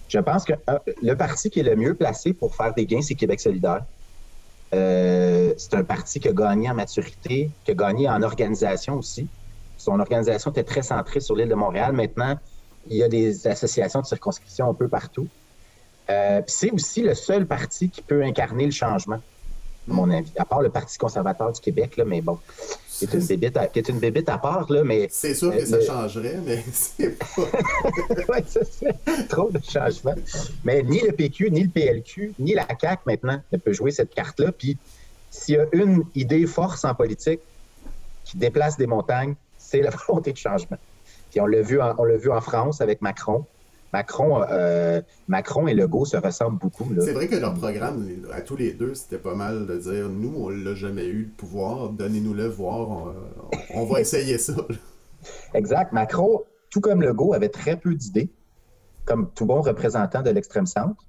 je 0.08 0.20
pense 0.20 0.46
que 0.46 0.54
le 1.02 1.14
parti 1.16 1.50
qui 1.50 1.60
est 1.60 1.64
le 1.64 1.76
mieux 1.76 1.94
placé 1.94 2.34
pour 2.34 2.56
faire 2.56 2.74
des 2.74 2.86
gains, 2.86 3.02
c'est 3.02 3.16
Québec 3.16 3.42
solidaire. 3.42 3.86
c'est 4.72 5.74
un 5.74 5.84
parti 5.84 6.22
qui 6.22 6.30
a 6.30 6.34
gagné 6.34 6.70
en 6.70 6.74
maturité, 6.74 7.52
qui 7.66 7.72
a 7.72 7.74
gagné 7.74 8.08
en 8.08 8.22
organisation 8.24 8.98
aussi. 8.98 9.30
Son 9.88 10.02
organisation 10.02 10.52
était 10.52 10.66
très 10.66 10.82
centrée 10.82 11.22
sur 11.22 11.34
l'île 11.34 11.48
de 11.48 11.56
Montréal. 11.56 11.94
Maintenant, 11.94 12.38
il 12.90 12.98
y 12.98 13.04
a 13.04 13.08
des 13.08 13.48
associations 13.48 14.02
de 14.02 14.06
circonscription 14.06 14.70
un 14.70 14.74
peu 14.74 14.90
partout. 14.90 15.30
Euh, 16.10 16.42
c'est 16.46 16.72
aussi 16.72 17.04
le 17.04 17.16
seul 17.16 17.46
parti 17.46 17.90
qui 17.90 18.02
peut 18.02 18.22
incarner 18.22 18.66
le 18.66 18.72
changement, 18.72 19.16
à 19.16 19.94
mon 19.94 20.12
avis, 20.12 20.30
à 20.38 20.44
part 20.44 20.62
le 20.62 20.68
Parti 20.68 20.98
conservateur 20.98 21.54
du 21.54 21.62
Québec, 21.62 21.96
là, 21.96 22.04
mais 22.04 22.20
bon, 22.20 22.38
c'est 22.90 23.14
une 23.14 23.26
bébite 23.26 23.56
à, 23.56 23.68
qui 23.68 23.80
est 23.80 23.88
une 23.88 24.00
bébite 24.00 24.28
à 24.28 24.38
part, 24.38 24.70
là, 24.70 24.84
mais... 24.84 25.08
C'est 25.10 25.34
sûr 25.34 25.54
que 25.56 25.66
ça 25.66 25.80
changerait, 25.80 26.42
mais 26.46 26.62
c'est 26.74 27.18
pas... 27.18 28.40
c'est 28.46 29.28
trop 29.30 29.50
de 29.50 29.62
changements. 29.64 30.16
Mais 30.66 30.84
ni 30.84 31.00
le 31.00 31.14
PQ, 31.14 31.50
ni 31.50 31.64
le 31.64 31.70
PLQ, 31.70 32.34
ni 32.40 32.56
la 32.56 32.68
CAQ, 32.68 33.04
maintenant, 33.06 33.42
ne 33.54 33.58
peut 33.58 33.72
jouer 33.72 33.92
cette 33.92 34.14
carte-là. 34.14 34.52
Puis, 34.52 34.78
s'il 35.30 35.56
y 35.56 35.58
a 35.58 35.66
une 35.72 36.04
idée 36.14 36.46
force 36.46 36.84
en 36.84 36.94
politique 36.94 37.40
qui 38.26 38.36
déplace 38.36 38.76
des 38.76 38.88
montagnes, 38.88 39.36
c'est 39.68 39.82
la 39.82 39.90
volonté 40.08 40.32
de 40.32 40.38
changement. 40.38 40.78
Puis 41.30 41.42
on 41.42 41.46
l'a 41.46 41.62
vu, 41.62 41.82
en, 41.82 41.94
on 41.98 42.06
l'a 42.06 42.18
vu 42.18 42.32
en 42.32 42.42
France 42.42 42.80
avec 42.82 43.02
Macron. 43.02 43.46
Macron, 43.94 44.44
euh, 44.50 45.02
Macron 45.28 45.68
et 45.68 45.74
Legault 45.74 46.06
se 46.06 46.18
ressemblent 46.18 46.60
beaucoup. 46.60 46.90
C'est 47.00 47.14
vrai 47.14 47.28
que 47.28 47.36
leur 47.36 47.54
programme, 47.54 48.06
à 48.34 48.42
tous 48.42 48.58
les 48.58 48.74
deux, 48.74 48.94
c'était 48.96 49.18
pas 49.18 49.36
mal 49.36 49.66
de 49.66 49.78
dire 49.78 50.10
nous, 50.10 50.34
on 50.36 50.50
l'a 50.50 50.76
jamais 50.76 51.06
eu 51.06 51.24
le 51.24 51.30
pouvoir, 51.30 51.90
donnez-nous-le 51.90 52.48
voir, 52.48 53.14
on, 53.74 53.86
va 53.86 54.02
essayer 54.02 54.38
ça. 54.38 54.54
exact. 55.54 55.94
Macron, 55.94 56.44
tout 56.70 56.82
comme 56.82 57.02
Legault, 57.02 57.34
avait 57.34 57.50
très 57.50 57.78
peu 57.78 57.96
d'idées, 57.96 58.30
comme 59.06 59.32
tout 59.34 59.46
bon 59.46 59.62
représentant 59.62 60.22
de 60.22 60.32
l'extrême 60.32 60.66
centre. 60.66 61.06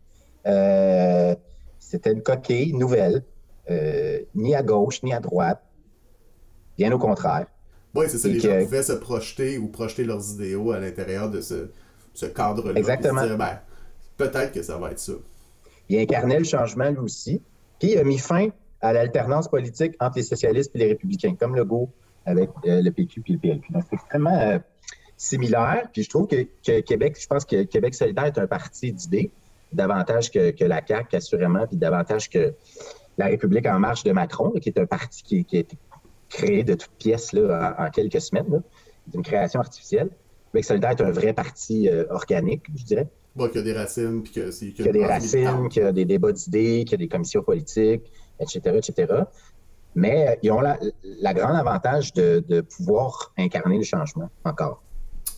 Euh, 0.46 1.34
c'était 1.80 2.12
une 2.12 2.22
coquille 2.22 2.72
nouvelle, 2.74 3.24
euh, 3.70 4.20
ni 4.36 4.54
à 4.54 4.62
gauche 4.62 5.02
ni 5.02 5.12
à 5.12 5.20
droite, 5.20 5.62
bien 6.76 6.92
au 6.92 6.98
contraire. 6.98 7.46
Oui, 7.94 8.06
c'est 8.08 8.18
ça. 8.18 8.28
Les 8.28 8.40
gens 8.40 8.58
pouvaient 8.60 8.82
se 8.82 8.92
projeter 8.92 9.58
ou 9.58 9.68
projeter 9.68 10.04
leurs 10.04 10.30
idéaux 10.32 10.72
à 10.72 10.78
l'intérieur 10.78 11.30
de 11.30 11.40
ce, 11.40 11.70
ce 12.14 12.26
cadre-là. 12.26 12.78
Exactement. 12.78 13.36
Ben, 13.36 13.60
peut-être 14.16 14.52
que 14.52 14.62
ça 14.62 14.76
va 14.76 14.90
être 14.90 14.98
ça. 14.98 15.14
Il 15.88 15.98
incarnait 15.98 16.38
le 16.38 16.44
changement 16.44 16.90
lui 16.90 16.98
aussi. 16.98 17.40
Puis 17.78 17.92
il 17.92 17.98
a 17.98 18.04
mis 18.04 18.18
fin 18.18 18.48
à 18.80 18.92
l'alternance 18.92 19.48
politique 19.48 19.94
entre 20.00 20.18
les 20.18 20.22
socialistes 20.22 20.70
et 20.74 20.78
les 20.78 20.88
républicains, 20.88 21.34
comme 21.34 21.54
le 21.54 21.64
GO 21.64 21.88
avec 22.26 22.50
euh, 22.66 22.82
le 22.82 22.90
PQ 22.90 23.22
et 23.26 23.32
le 23.32 23.38
PLQ. 23.38 23.72
Donc, 23.72 23.84
c'est 23.88 23.96
extrêmement 23.96 24.38
euh, 24.38 24.58
similaire. 25.16 25.88
Puis 25.92 26.04
je 26.04 26.10
trouve 26.10 26.26
que, 26.26 26.80
Québec, 26.80 27.16
je 27.20 27.26
pense 27.26 27.44
que 27.44 27.62
Québec 27.64 27.94
solidaire 27.94 28.26
est 28.26 28.38
un 28.38 28.46
parti 28.46 28.92
d'idées, 28.92 29.30
davantage 29.72 30.30
que, 30.30 30.64
la 30.64 30.82
CAQ, 30.86 31.16
assurément, 31.16 31.66
puis 31.66 31.76
davantage 31.76 32.28
que 32.28 32.54
la 33.16 33.26
République 33.26 33.66
en 33.66 33.78
marche 33.78 34.04
de 34.04 34.12
Macron, 34.12 34.50
qui 34.60 34.68
est 34.68 34.78
un 34.78 34.86
parti 34.86 35.22
qui, 35.22 35.44
qui, 35.44 35.58
est, 35.58 35.74
créé 36.28 36.64
de 36.64 36.74
toutes 36.74 36.96
pièces 36.98 37.32
là, 37.32 37.74
en, 37.78 37.90
quelques 37.90 38.20
semaines. 38.20 38.62
C'est 39.06 39.16
une 39.16 39.22
création 39.22 39.60
artificielle. 39.60 40.10
Québec 40.52 40.64
solidaire 40.64 40.90
est 40.90 41.02
un 41.02 41.10
vrai 41.10 41.32
parti 41.32 41.88
euh, 41.88 42.04
organique, 42.10 42.64
je 42.74 42.84
dirais. 42.84 43.08
Bon, 43.36 43.48
qui 43.48 43.58
a 43.58 43.62
des 43.62 43.72
racines, 43.72 44.22
puis 44.22 44.32
que 44.32 44.50
c'est... 44.50 44.72
Qui 44.72 44.88
a 44.88 44.92
des 44.92 45.04
racines, 45.04 45.68
qui 45.68 45.80
a 45.80 45.92
des 45.92 46.04
débats 46.04 46.32
d'idées, 46.32 46.84
qui 46.86 46.94
a 46.94 46.96
des 46.96 47.08
commissions 47.08 47.42
politiques, 47.42 48.10
etc., 48.40 48.60
etc. 48.76 49.22
Mais 49.94 50.28
euh, 50.28 50.34
ils 50.42 50.50
ont 50.50 50.60
la, 50.60 50.78
la 51.20 51.34
grande 51.34 51.56
avantage 51.56 52.12
de, 52.14 52.44
de, 52.48 52.60
pouvoir 52.60 53.32
incarner 53.38 53.78
le 53.78 53.84
changement 53.84 54.30
encore. 54.44 54.82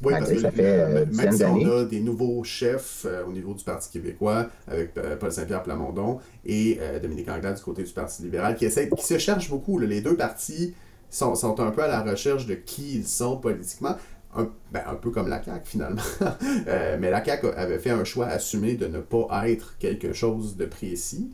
Oui, 0.02 0.14
parce 0.18 0.30
que 0.30 0.38
ça 0.38 0.50
fait 0.50 0.62
euh, 0.64 1.04
même 1.12 1.32
si 1.32 1.44
on 1.44 1.70
a 1.70 1.84
des 1.84 2.00
nouveaux 2.00 2.42
chefs 2.42 3.06
au 3.26 3.32
niveau 3.32 3.52
du 3.52 3.62
Parti 3.64 3.90
québécois, 3.90 4.48
avec 4.66 4.94
Paul 4.94 5.30
Saint-Pierre 5.30 5.62
Plamondon 5.62 6.20
et 6.44 6.78
Dominique 7.02 7.28
Anglade 7.28 7.56
du 7.56 7.62
côté 7.62 7.82
du 7.82 7.92
Parti 7.92 8.22
libéral, 8.22 8.56
qui, 8.56 8.64
essaient, 8.64 8.88
qui 8.88 9.04
se 9.04 9.18
cherchent 9.18 9.50
beaucoup. 9.50 9.78
Les 9.78 10.00
deux 10.00 10.16
partis 10.16 10.74
sont, 11.10 11.34
sont, 11.34 11.60
un 11.60 11.70
peu 11.70 11.82
à 11.82 11.88
la 11.88 12.02
recherche 12.02 12.46
de 12.46 12.54
qui 12.54 12.94
ils 12.94 13.06
sont 13.06 13.36
politiquement. 13.36 13.96
Un, 14.34 14.48
ben, 14.70 14.82
un 14.86 14.94
peu 14.94 15.10
comme 15.10 15.28
la 15.28 15.42
CAQ 15.42 15.66
finalement. 15.66 16.02
Euh, 16.68 16.96
mais 17.00 17.10
la 17.10 17.24
CAQ 17.24 17.48
avait 17.56 17.78
fait 17.78 17.90
un 17.90 18.04
choix 18.04 18.26
assumé 18.26 18.74
de 18.74 18.86
ne 18.86 19.00
pas 19.00 19.48
être 19.48 19.76
quelque 19.78 20.12
chose 20.12 20.56
de 20.56 20.66
précis. 20.66 21.30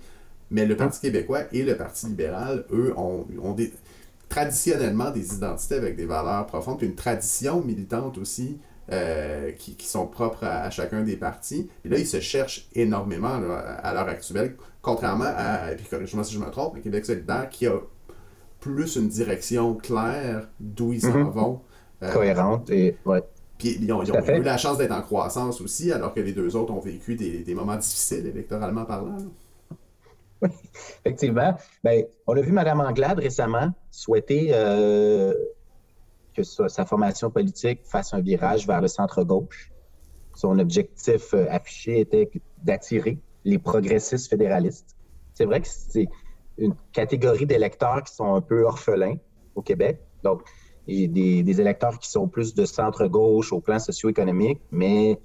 Mais 0.51 0.65
le 0.65 0.77
Parti 0.77 1.01
québécois 1.01 1.43
et 1.53 1.63
le 1.63 1.77
Parti 1.77 2.07
libéral, 2.07 2.65
eux, 2.73 2.95
ont, 2.97 3.27
ont 3.43 3.53
des, 3.53 3.73
traditionnellement 4.37 5.11
des 5.11 5.35
identités 5.35 5.77
avec 5.77 5.97
des 5.97 6.05
valeurs 6.05 6.45
profondes, 6.45 6.77
puis 6.77 6.87
une 6.87 6.95
tradition 6.95 7.63
militante 7.63 8.19
aussi 8.19 8.59
euh, 8.93 9.51
qui, 9.53 9.77
qui, 9.77 9.87
sont 9.87 10.07
propres 10.07 10.45
à, 10.45 10.69
chacun 10.69 11.03
des 11.03 11.17
partis. 11.17 11.71
Et 11.85 11.89
là, 11.89 11.99
ils 11.99 12.07
se 12.07 12.21
cherchent 12.21 12.69
énormément 12.75 13.41
à 13.83 13.95
l'heure 13.95 14.09
actuelle, 14.09 14.57
contrairement 14.83 15.25
à, 15.25 15.73
et 15.73 15.77
puis 15.77 15.87
corrige-moi 15.87 16.23
si 16.23 16.35
je 16.35 16.39
me 16.39 16.51
trompe, 16.51 16.75
mais 16.75 16.83
Québec 16.83 17.07
solidaire 17.07 17.49
qui 17.49 17.67
a 17.67 17.79
plus 18.61 18.97
une 18.97 19.09
direction 19.09 19.75
claire 19.75 20.49
d'où 20.61 20.93
ils 20.93 21.01
s'en 21.01 21.09
mm-hmm. 21.09 21.33
vont. 21.33 21.61
Euh, 22.03 22.13
Cohérente 22.13 22.69
et 22.69 22.95
ouais. 23.07 23.23
Puis 23.57 23.79
ils 23.81 23.91
ont, 23.91 24.03
eu 24.05 24.43
la 24.43 24.59
chance 24.59 24.77
d'être 24.77 24.93
en 24.93 25.01
croissance 25.01 25.63
aussi, 25.63 25.91
alors 25.91 26.13
que 26.13 26.21
les 26.21 26.33
deux 26.33 26.57
autres 26.57 26.75
ont 26.75 26.81
vécu 26.81 27.15
des, 27.15 27.39
des 27.39 27.55
moments 27.55 27.77
difficiles 27.77 28.27
électoralement 28.27 28.85
parlant. 28.85 29.17
effectivement. 31.05 31.57
Ben, 31.83 32.05
on 32.27 32.37
a 32.37 32.41
vu 32.41 32.53
Mme 32.53 32.81
Anglade 32.81 33.19
récemment 33.19 33.73
souhaiter 33.91 34.51
euh, 34.53 35.35
que 36.35 36.43
sa, 36.43 36.85
formation 36.85 37.31
politique 37.31 37.81
fasse 37.85 38.13
un 38.15 38.21
virage 38.21 38.67
vers 38.67 38.81
le 38.81 38.89
centre-gauche. 38.89 39.71
Son 40.35 40.59
objectif 40.59 41.33
euh, 41.35 41.47
affiché 41.51 42.01
était 42.01 42.31
d'attirer 42.63 43.19
les 43.45 43.59
progressistes 43.59 44.29
fédéralistes. 44.29 44.97
C'est 45.35 45.45
vrai 45.45 45.61
que 45.61 45.69
c'est 45.69 46.09
une 46.59 46.75
catégorie 46.93 47.47
d'électeurs 47.47 48.03
qui 48.03 48.15
sont 48.15 48.35
un 48.35 48.41
peu 48.41 48.65
orphelins 48.65 49.17
au 49.55 49.63
Québec. 49.63 50.01
Donc, 50.23 50.43
des, 50.87 51.43
des 51.43 51.61
électeurs 51.61 51.99
qui 51.99 52.11
sont 52.11 52.29
plus 52.29 52.55
de 52.55 52.65
centre-gauche 52.65 53.53
au 53.53 53.61
plan 53.61 53.79
socio-économique, 53.79 54.61
mais 54.71 55.19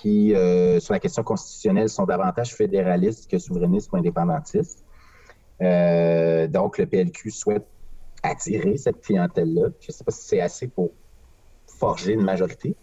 qui, 0.00 0.34
euh, 0.34 0.80
sur 0.80 0.92
la 0.92 1.00
question 1.00 1.22
constitutionnelle, 1.22 1.88
sont 1.88 2.04
davantage 2.04 2.54
fédéralistes 2.54 3.30
que 3.30 3.38
souverainistes 3.38 3.92
ou 3.92 3.96
indépendantistes. 3.96 4.84
Euh, 5.62 6.48
donc, 6.48 6.78
le 6.78 6.86
PLQ 6.86 7.30
souhaite 7.30 7.66
attirer 8.22 8.76
cette 8.76 9.00
clientèle-là. 9.02 9.68
Je 9.80 9.86
ne 9.88 9.92
sais 9.92 10.04
pas 10.04 10.10
si 10.10 10.26
c'est 10.26 10.40
assez 10.40 10.68
pour 10.68 10.90
forger 11.66 12.12
une 12.12 12.22
majorité. 12.22 12.74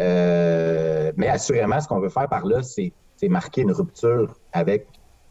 Euh, 0.00 1.12
mais 1.16 1.28
assurément, 1.28 1.80
ce 1.80 1.88
qu'on 1.88 2.00
veut 2.00 2.08
faire 2.08 2.28
par 2.28 2.46
là, 2.46 2.62
c'est 2.62 2.92
marquer 3.28 3.62
une 3.62 3.72
rupture 3.72 4.34
avec 4.52 4.86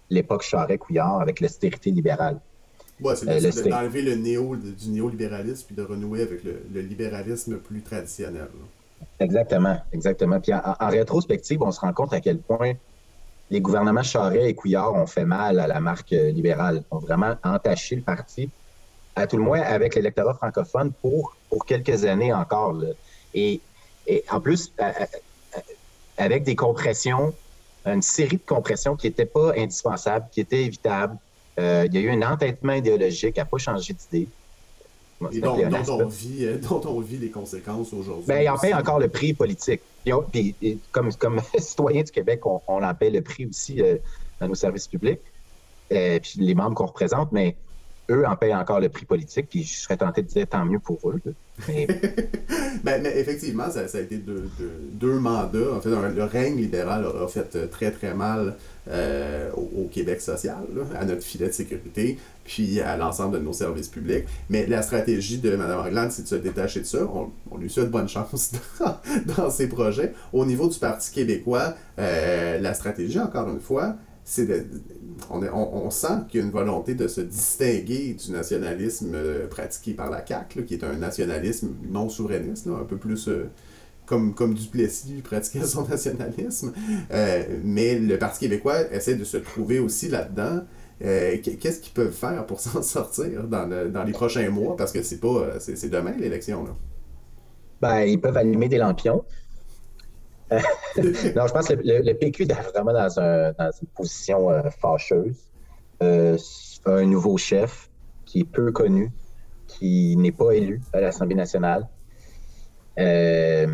l'époque 0.10 0.44
Charest-Couillard 0.44 1.22
avec 1.22 1.40
l'austérité 1.40 1.92
libérale. 1.92 2.40
Oui, 3.02 3.14
c'est 3.16 3.70
d'enlever 3.70 4.02
le 4.02 4.16
néo, 4.16 4.56
du 4.56 4.90
néolibéralisme 4.90 5.66
puis 5.68 5.76
de 5.76 5.82
renouer 5.82 6.22
avec 6.22 6.44
le, 6.44 6.82
libéralisme 6.82 7.58
plus 7.58 7.82
traditionnel. 7.82 8.48
Exactement, 9.20 9.78
exactement. 9.94 10.40
Puis 10.40 10.54
en, 10.54 10.88
rétrospective, 10.90 11.62
on 11.62 11.72
se 11.72 11.80
rend 11.80 11.94
compte 11.94 12.14
à 12.14 12.20
quel 12.20 12.40
point 12.40 12.74
les 13.50 13.62
gouvernements 13.62 14.04
Charest 14.04 14.46
et 14.46 14.56
Couillard 14.56 14.94
ont 14.94 15.08
fait 15.08 15.26
mal 15.26 15.60
à 15.60 15.68
la 15.68 15.80
marque 15.80 16.12
euh, 16.14 16.32
libérale, 16.32 16.84
ont 16.92 16.98
vraiment 16.98 17.36
entaché 17.44 17.96
le 17.96 18.02
parti, 18.02 18.50
à 19.16 19.28
tout 19.28 19.38
le 19.38 19.44
moins 19.44 19.62
avec 19.62 19.96
l'électorat 19.96 20.34
francophone 20.34 20.92
pour, 21.02 21.36
pour 21.50 21.66
quelques 21.66 22.04
années 22.06 22.34
encore. 22.34 22.76
Et, 23.34 23.62
en 24.30 24.42
plus, 24.42 24.74
avec 26.18 26.44
des 26.44 26.56
compressions 26.56 27.34
une 27.86 28.02
série 28.02 28.38
de 28.38 28.46
compressions 28.46 28.96
qui 28.96 29.08
n'étaient 29.08 29.26
pas 29.26 29.54
indispensables, 29.56 30.28
qui 30.32 30.42
étaient 30.42 30.64
évitables. 30.64 31.18
Euh, 31.60 31.86
il 31.88 31.94
y 31.94 31.98
a 31.98 32.02
eu 32.02 32.10
un 32.10 32.22
entêtement 32.30 32.74
idéologique 32.74 33.38
à 33.38 33.44
ne 33.44 33.50
pas 33.50 33.58
changer 33.58 33.94
d'idée. 33.94 34.28
Et 35.32 35.40
dont, 35.40 35.58
on 35.90 36.08
vit, 36.08 36.48
dont, 36.70 36.82
on 36.86 37.00
vit, 37.00 37.18
les 37.18 37.30
conséquences 37.30 37.94
aujourd'hui. 37.94 38.26
Bien, 38.28 38.42
il 38.42 38.50
en 38.50 38.58
paye 38.58 38.74
encore 38.74 39.00
le 39.00 39.08
prix 39.08 39.34
politique. 39.34 39.82
Puis, 40.32 40.56
comme, 40.92 41.14
comme 41.14 41.42
citoyen 41.58 42.04
du 42.04 42.12
Québec, 42.12 42.46
on, 42.46 42.62
en 42.68 42.94
paie 42.94 43.10
le 43.10 43.22
prix 43.22 43.46
aussi 43.46 43.82
dans 44.40 44.48
nos 44.48 44.56
services 44.56 44.88
publics. 44.88 45.22
et 45.90 46.20
puis 46.20 46.40
les 46.40 46.56
membres 46.56 46.76
qu'on 46.76 46.86
représente, 46.86 47.32
mais 47.32 47.56
eux 48.10 48.26
en 48.28 48.36
payent 48.36 48.56
encore 48.56 48.80
le 48.80 48.90
prix 48.90 49.06
politique, 49.06 49.48
puis 49.50 49.64
je 49.64 49.76
serais 49.76 49.98
tenté 49.98 50.22
de 50.22 50.28
dire 50.28 50.48
tant 50.48 50.66
mieux 50.66 50.80
pour 50.80 51.00
eux. 51.10 51.22
Ben, 52.84 53.02
mais... 53.02 53.18
effectivement, 53.18 53.70
ça, 53.72 53.80
a 53.82 54.00
été 54.00 54.18
deux, 54.18 55.20
mandats. 55.20 55.74
En 55.76 55.82
fait, 55.82 55.90
le 55.90 56.24
règne 56.24 56.58
libéral 56.58 57.06
a, 57.06 57.28
fait 57.28 57.56
euh, 57.56 57.68
très, 57.68 57.90
très 57.90 58.14
mal 58.14 58.56
euh, 58.90 59.50
au, 59.54 59.88
Québec 59.88 60.22
social, 60.22 60.66
à 60.96 61.06
notre 61.06 61.24
filet 61.24 61.48
de 61.48 61.54
sécurité, 61.54 62.20
puis 62.44 62.82
à 62.82 62.96
l'ensemble 62.98 63.40
de 63.40 63.44
nos 63.44 63.54
services 63.54 63.88
publics. 63.88 64.26
Mais 64.50 64.68
la 64.68 64.84
stratégie 64.84 65.40
de 65.40 65.56
Mme 65.56 65.80
Arland, 65.80 66.12
c'est 66.12 66.24
de 66.24 66.28
se 66.28 66.36
détacher 66.36 66.82
de 66.82 66.86
ça. 66.86 67.00
On, 67.52 67.58
lui 67.58 67.70
souhaite 67.70 67.90
bonne 67.90 68.10
chance 68.10 68.52
dans, 68.80 68.98
dans, 69.36 69.50
ses 69.50 69.68
projets. 69.68 70.14
Au 70.32 70.46
niveau 70.46 70.68
du 70.68 70.78
Parti 70.78 71.12
québécois, 71.12 71.74
euh, 71.98 72.60
la 72.60 72.74
stratégie, 72.76 73.20
encore 73.20 73.50
une 73.50 73.62
fois, 73.62 73.96
c'est 74.28 74.66
on, 75.30 75.90
sent 75.92 76.08
qu'il 76.28 76.40
y 76.40 76.44
a 76.44 76.46
une 76.48 76.52
volonté 76.52 76.96
de 76.96 77.08
se 77.08 77.22
distinguer 77.22 78.16
du 78.16 78.32
nationalisme 78.32 79.12
euh, 79.14 79.48
pratiqué 79.48 79.94
par 79.94 80.10
la 80.10 80.26
CAQ, 80.26 80.66
qui 80.66 80.74
est 80.74 80.84
un 80.84 80.94
nationalisme 80.94 81.76
non 81.88 82.10
souverainiste, 82.10 82.68
un 82.68 82.86
peu 82.86 82.98
plus 82.98 83.28
euh, 83.28 83.48
comme, 84.08 84.34
Duplessis 84.56 85.22
pratiquait 85.24 85.66
son 85.66 85.84
nationalisme. 85.88 86.74
Euh, 87.12 87.44
mais 87.64 88.00
le 88.00 88.18
Parti 88.18 88.40
québécois 88.40 88.92
essaie 88.92 89.16
de 89.16 89.24
se 89.24 89.38
trouver 89.38 89.78
aussi 89.78 90.10
là-dedans. 90.10 90.64
Qu'est-ce 91.00 91.80
qu'ils 91.80 91.94
peuvent 91.94 92.12
faire 92.12 92.48
pour 92.48 92.60
s'en 92.62 92.82
sortir 92.82 93.44
dans, 93.44 93.70
dans, 93.92 94.04
les 94.04 94.12
prochains 94.12 94.50
mois? 94.50 94.76
Parce 94.76 94.92
que 94.92 95.04
c'est 95.04 95.20
pas 95.20 95.60
c'est 95.60 95.90
demain 95.90 96.14
l'élection. 96.18 96.66
Ben, 97.80 98.02
ils 98.02 98.20
peuvent 98.20 98.38
allumer 98.38 98.70
des 98.70 98.78
lampions. 98.78 99.24
Non, 100.52 101.48
je 101.48 101.54
pense 101.54 101.68
que 101.68 101.74
le, 101.74 102.14
PQ 102.14 102.44
est 102.44 102.72
vraiment 102.72 102.94
dans, 102.94 103.20
une 103.20 103.88
position 103.96 104.50
euh, 104.50 104.70
fâcheuse. 104.70 105.36
Euh, 106.04 106.38
un 106.86 107.06
nouveau 107.06 107.38
chef 107.38 107.90
qui 108.26 108.42
est 108.42 108.44
peu 108.44 108.72
connu, 108.72 109.12
qui 109.68 110.16
n'est 110.18 110.32
pas 110.32 110.52
élu 110.52 110.82
à 110.94 111.02
l'Assemblée 111.02 111.36
nationale. 111.36 111.88
Euh, 113.00 113.68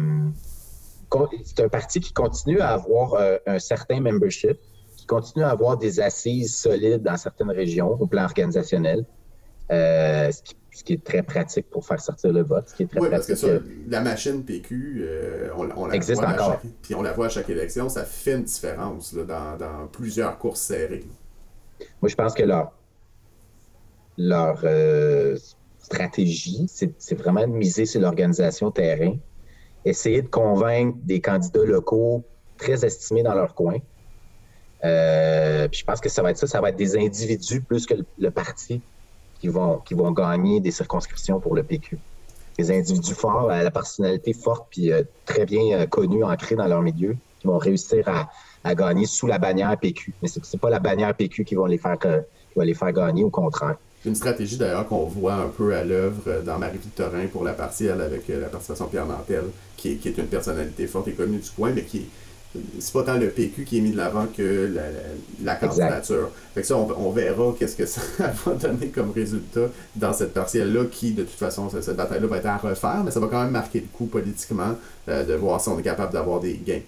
c'est 1.44 1.60
un 1.60 1.68
parti 1.68 2.00
qui 2.00 2.14
continue 2.14 2.62
à 2.62 2.70
avoir 2.70 3.22
un 3.46 3.60
certain 3.60 4.00
membership, 4.00 4.58
qui 4.96 5.06
continue 5.06 5.44
à 5.44 5.50
avoir 5.50 5.78
des 5.78 6.00
assises 6.00 6.56
solides 6.56 7.04
dans 7.04 7.18
certaines 7.18 7.52
régions 7.52 7.98
au 8.00 8.08
plan 8.08 8.24
organisationnel, 8.24 9.06
ce 9.70 10.42
qui 10.44 10.56
ce 10.72 10.84
qui 10.84 10.94
est 10.94 11.04
très 11.04 11.22
pratique 11.22 11.70
pour 11.70 11.86
faire 11.86 12.00
sortir 12.00 12.32
le 12.32 12.44
vote. 12.44 12.72
qui 12.76 12.84
est 12.84 12.88
très 12.88 13.00
oui, 13.00 13.10
parce 13.10 13.28
que 13.28 13.64
la 13.88 14.02
machine 14.02 14.44
PQ, 14.44 15.02
euh, 15.02 15.50
on, 15.56 15.86
la 15.86 15.96
existe 15.96 16.22
voit 16.22 16.32
encore. 16.32 16.62
puis 16.82 16.96
on 16.96 17.02
la 17.02 17.12
voit 17.12 17.26
à 17.26 17.30
chaque 17.30 17.50
élection, 17.50 17.90
ça 17.90 18.06
fait 18.06 18.34
une 18.34 18.44
différence 18.44 19.14
dans, 19.14 19.88
plusieurs 19.92 20.38
courses 20.38 20.62
serrées. 20.62 21.06
Moi, 22.02 22.10
je 22.10 22.16
pense 22.16 22.34
que 22.34 22.44
leur, 22.44 22.72
leur 24.18 24.62
euh, 24.64 25.38
stratégie, 25.80 26.68
c'est 26.70 27.16
vraiment 27.16 27.42
de 27.42 27.54
miser 27.54 27.86
sur 27.86 28.02
l'organisation 28.02 28.72
terrain, 28.72 29.16
essayer 29.84 30.22
de 30.22 30.30
convaincre 30.30 30.98
des 31.04 31.20
candidats 31.20 31.66
locaux 31.66 32.24
très 32.58 32.86
estimés 32.86 33.24
dans 33.24 33.36
leur 33.36 33.56
coin. 33.56 33.78
Euh, 34.84 35.68
puis 35.68 35.82
je 35.82 35.86
pense 35.86 36.00
que 36.00 36.10
ça 36.10 36.24
va 36.24 36.32
être 36.32 36.38
ça, 36.38 36.48
ça 36.48 36.62
va 36.62 36.70
être 36.70 36.76
des 36.76 36.98
individus 36.98 37.62
plus 37.62 37.86
que 37.86 37.94
le 38.18 38.32
parti 38.32 38.82
qui 39.42 39.48
vont, 39.48 39.80
qui 39.80 39.96
vont 39.96 40.12
gagner 40.12 40.60
des 40.60 40.72
circonscriptions 40.72 41.40
pour 41.40 41.56
le 41.56 41.64
PQ. 41.64 41.98
Des 42.58 42.72
individus 42.72 43.16
forts, 43.16 43.50
à 43.50 43.64
la 43.64 43.72
personnalité 43.72 44.34
forte 44.34 44.68
puis 44.70 44.92
euh, 44.92 45.02
très 45.26 45.46
bien 45.46 45.80
euh, 45.80 45.88
connus, 45.88 46.24
ancrés 46.24 46.56
dans 46.56 46.68
leur 46.68 46.84
milieu, 46.84 47.18
qui 47.40 47.48
vont 47.48 47.58
réussir 47.58 48.08
à, 48.08 48.30
à 48.64 48.76
gagner 48.76 49.08
sous 49.08 49.26
la 49.26 49.40
bannière 49.40 49.76
PQ. 49.80 50.14
Mais 50.22 50.28
ce 50.28 50.40
n'est 50.40 50.60
pas 50.60 50.70
la 50.70 50.80
bannière 50.80 51.16
PQ 51.16 51.44
qui 51.44 51.56
va 51.56 51.68
les 51.68 51.80
faire, 51.80 51.98
euh, 52.06 52.22
qui 52.54 52.60
va 52.60 52.66
les 52.66 52.76
faire 52.76 52.94
gagner, 52.94 53.24
au 53.24 53.32
contraire. 53.32 53.78
Une 54.06 54.16
stratégie 54.16 54.58
d'ailleurs 54.58 54.88
qu'on 54.88 55.06
voit 55.06 55.36
un 55.36 55.48
peu 55.48 55.76
à 55.76 55.84
l'œuvre 55.84 56.42
dans 56.44 56.58
Marie-Victorin 56.60 57.28
pour 57.32 57.44
la 57.44 57.54
partielle 57.54 58.02
avec 58.02 58.28
la 58.28 58.48
participation 58.48 58.88
Pierre 58.88 59.06
Nantel, 59.06 59.46
qui 59.78 59.94
est, 59.94 59.96
qui 59.96 60.10
est, 60.10 60.18
une 60.18 60.26
personnalité 60.28 60.88
forte 60.88 61.08
et 61.08 61.14
connue 61.14 61.38
du 61.38 61.50
coin, 61.52 61.72
mais 61.72 61.84
qui, 61.84 62.08
c'est 62.80 62.94
pas 62.94 63.04
tant 63.04 63.18
le 63.18 63.30
PQ 63.30 63.64
qui 63.64 63.78
est 63.78 63.82
mis 63.82 63.92
de 63.92 63.98
l'avant 63.98 64.28
que 64.28 64.74
la, 65.42 65.56
candidature. 65.56 66.30
Fait 66.54 66.62
que 66.62 66.68
ça, 66.68 66.76
on, 66.76 67.12
verra 67.12 67.54
qu'est-ce 67.58 67.78
que 67.78 67.86
ça 67.86 68.02
va 68.46 68.54
donner 68.54 68.88
comme 68.88 69.12
résultat 69.12 69.68
dans 69.96 70.12
cette 70.12 70.34
partielle-là, 70.34 70.86
qui, 70.92 71.14
de 71.14 71.24
toute 71.24 71.40
façon, 71.40 71.70
cette 71.70 71.96
bataille-là 71.96 72.28
va 72.28 72.38
être 72.38 72.48
à 72.48 72.58
refaire, 72.58 73.04
mais 73.06 73.12
ça 73.12 73.20
va 73.20 73.28
quand 73.28 73.42
même 73.42 73.52
marquer 73.52 73.80
le 73.80 73.88
coup 73.88 74.06
politiquement 74.06 74.76
euh, 75.08 75.24
de 75.24 75.34
voir 75.34 75.62
si 75.62 75.70
on 75.70 75.80
est 75.80 75.84
capable 75.84 76.12
d'avoir 76.12 76.42
des 76.42 76.56
gains. 76.56 76.82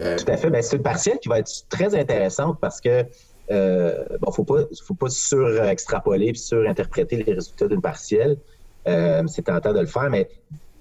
Euh, 0.00 0.16
tout 0.16 0.30
à 0.30 0.36
fait. 0.36 0.50
Ben, 0.50 0.62
c'est 0.62 0.76
une 0.76 0.82
partielle 0.82 1.18
qui 1.18 1.30
va 1.30 1.38
être 1.38 1.50
très 1.70 1.94
intéressante 1.94 2.58
parce 2.60 2.82
que 2.82 3.04
euh, 3.50 4.04
bon, 4.20 4.30
faut 4.32 4.44
pas, 4.44 4.64
faut 4.84 4.94
pas 4.94 5.08
sur-extrapoler 5.08 6.26
et 6.28 6.34
sur-interpréter 6.34 7.22
les 7.22 7.32
résultats 7.32 7.68
d'une 7.68 7.80
partielle. 7.80 8.36
c'est 8.84 9.42
tentant 9.44 9.72
de 9.72 9.80
le 9.80 9.86
faire, 9.86 10.10
mais 10.10 10.28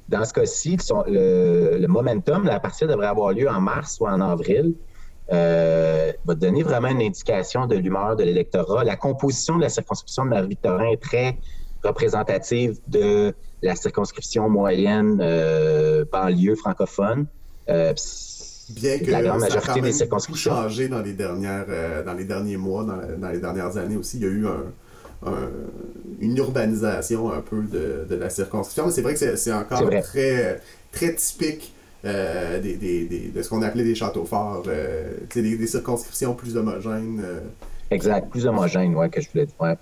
dans 0.09 0.23
ce 0.23 0.33
cas-ci, 0.33 0.77
le, 1.07 1.85
momentum, 1.87 2.45
la 2.45 2.59
partie 2.59 2.85
devrait 2.85 3.07
avoir 3.07 3.31
lieu 3.31 3.49
en 3.49 3.61
mars 3.61 3.97
ou 3.99 4.07
en 4.07 4.21
avril. 4.21 4.73
Euh, 5.31 6.11
va 6.23 6.35
donner 6.35 6.61
vraiment 6.61 6.89
une 6.89 7.01
indication 7.01 7.65
de 7.65 7.75
l'humeur 7.75 8.15
de 8.15 8.23
l'électorat. 8.23 8.83
La 8.83 8.95
composition 8.95 9.55
de 9.57 9.61
la 9.61 9.69
circonscription 9.69 10.25
de 10.25 10.29
Marie-Victorin 10.29 10.91
est 10.91 11.01
très 11.01 11.37
représentative 11.83 12.77
de 12.87 13.33
la 13.63 13.75
circonscription 13.75 14.49
moyenne 14.49 15.19
euh, 15.21 16.05
banlieue 16.11 16.55
francophone. 16.55 17.25
Euh, 17.69 17.93
Bien 18.69 18.97
que 18.97 19.11
la 19.11 19.21
grande 19.21 19.41
majorité 19.41 19.81
des 19.81 19.91
circonscriptions. 19.91 20.51
changé 20.51 20.87
dans 20.87 21.01
les 21.01 21.13
dernières, 21.13 21.65
euh, 21.69 22.03
dans 22.03 22.13
les 22.13 22.25
derniers 22.25 22.57
mois, 22.57 22.83
dans, 22.83 23.29
les 23.29 23.39
dernières 23.39 23.77
années 23.77 23.95
aussi. 23.95 24.17
Il 24.17 24.23
y 24.23 24.25
a 24.25 24.29
eu 24.29 24.47
un, 24.47 24.63
une 26.19 26.37
urbanisation 26.37 27.31
un 27.31 27.41
peu 27.41 27.63
de, 27.63 28.15
la 28.15 28.29
circonscription. 28.29 28.85
Mais 28.85 28.91
c'est 28.91 29.01
vrai 29.01 29.13
que 29.13 29.35
c'est 29.35 29.53
encore 29.53 29.89
très, 30.01 30.61
très 30.91 31.15
typique 31.15 31.73
euh, 32.05 32.59
de 32.59 33.41
ce 33.41 33.49
qu'on 33.49 33.63
appelait 33.63 33.83
des 33.83 33.95
châteaux 33.95 34.25
forts, 34.25 34.63
euh, 34.67 35.17
des, 35.33 35.67
circonscriptions 35.67 36.35
plus 36.35 36.55
homogènes. 36.55 37.21
Euh. 37.23 37.39
Exact, 37.89 38.29
plus 38.29 38.45
homogènes, 38.45 38.95
oui, 38.95 39.09
que 39.09 39.21
je 39.21 39.29
voulais 39.31 39.47
dire. 39.47 39.75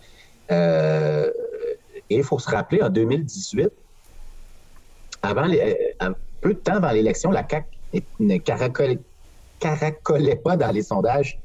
et 2.10 2.18
il 2.18 2.24
faut 2.24 2.40
se 2.40 2.50
rappeler, 2.50 2.82
en 2.82 2.90
2018, 2.90 3.70
avant 5.22 5.48
un 6.00 6.14
peu 6.42 6.54
de 6.54 6.60
temps 6.60 6.76
avant 6.76 6.92
l'élection, 6.92 7.32
la 7.32 7.46
CAQ 7.50 7.66
ne 8.20 8.38
caracolait, 8.38 9.00
caracolait 9.60 10.36
pas 10.36 10.58
dans 10.58 10.72
les 10.72 10.84
sondages 10.84 11.40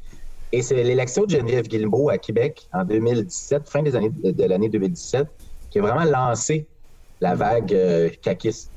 et 0.53 0.63
c'est 0.63 0.83
l'élection 0.83 1.25
de 1.25 1.31
Geneviève 1.31 1.69
Guilbeault 1.69 2.09
à 2.09 2.19
Québec 2.19 2.69
en 2.73 2.85
2017, 2.85 3.69
fin 3.69 3.83
des 3.83 3.95
années 3.97 4.11
de, 4.11 4.45
l'année 4.45 4.69
2017, 4.69 5.27
qui 5.71 5.79
a 5.79 5.83
vraiment 5.83 6.05
lancé 6.05 6.67
la 7.21 7.35
vague 7.35 7.75
euh, 7.75 8.09
caquiste. 8.23 8.71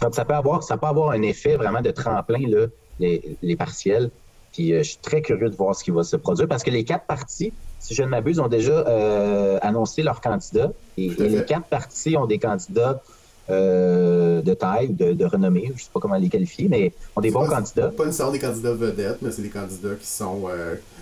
Ça 0.00 0.24
peut 0.24 0.34
avoir, 0.34 0.62
ça 0.62 0.76
peut 0.76 0.86
avoir 0.86 1.10
un 1.10 1.22
effet 1.22 1.56
vraiment 1.56 1.82
de 1.82 1.90
tremplin 1.90 2.40
là, 2.48 2.66
les, 2.98 3.56
partiels. 3.56 4.10
Puis 4.52 4.72
euh, 4.72 4.78
je 4.78 4.90
suis 4.90 4.98
très 4.98 5.22
curieux 5.22 5.50
de 5.50 5.54
voir 5.54 5.74
ce 5.74 5.84
qui 5.84 5.90
va 5.90 6.02
se 6.02 6.16
produire 6.16 6.48
parce 6.48 6.64
que 6.64 6.70
les 6.70 6.84
quatre 6.84 7.06
partis, 7.06 7.52
si 7.78 7.94
je 7.94 8.02
ne 8.02 8.08
m'abuse, 8.08 8.40
ont 8.40 8.48
déjà 8.48 8.72
euh, 8.72 9.58
annoncé 9.62 10.02
leurs 10.02 10.20
candidats. 10.20 10.72
Et, 10.96 11.10
les 11.10 11.44
quatre 11.44 11.66
partis 11.66 12.16
ont 12.16 12.26
des 12.26 12.38
candidats 12.38 13.02
de 13.48 14.54
taille, 14.54 14.90
de, 14.90 15.12
de, 15.12 15.24
renommée, 15.24 15.64
je 15.66 15.72
ne 15.72 15.78
sais 15.78 15.90
pas 15.92 16.00
comment 16.00 16.16
les 16.16 16.28
qualifier, 16.28 16.68
mais 16.68 16.92
ont 17.16 17.20
des 17.20 17.30
bons 17.30 17.46
candidats. 17.46 17.88
Pas 17.88 18.04
nécessairement 18.04 18.32
des 18.32 18.38
candidats 18.38 18.72
vedettes, 18.72 19.18
mais 19.22 19.30
c'est 19.30 19.42
des 19.42 19.48
candidats 19.48 19.94
qui 19.98 20.06
sont 20.06 20.48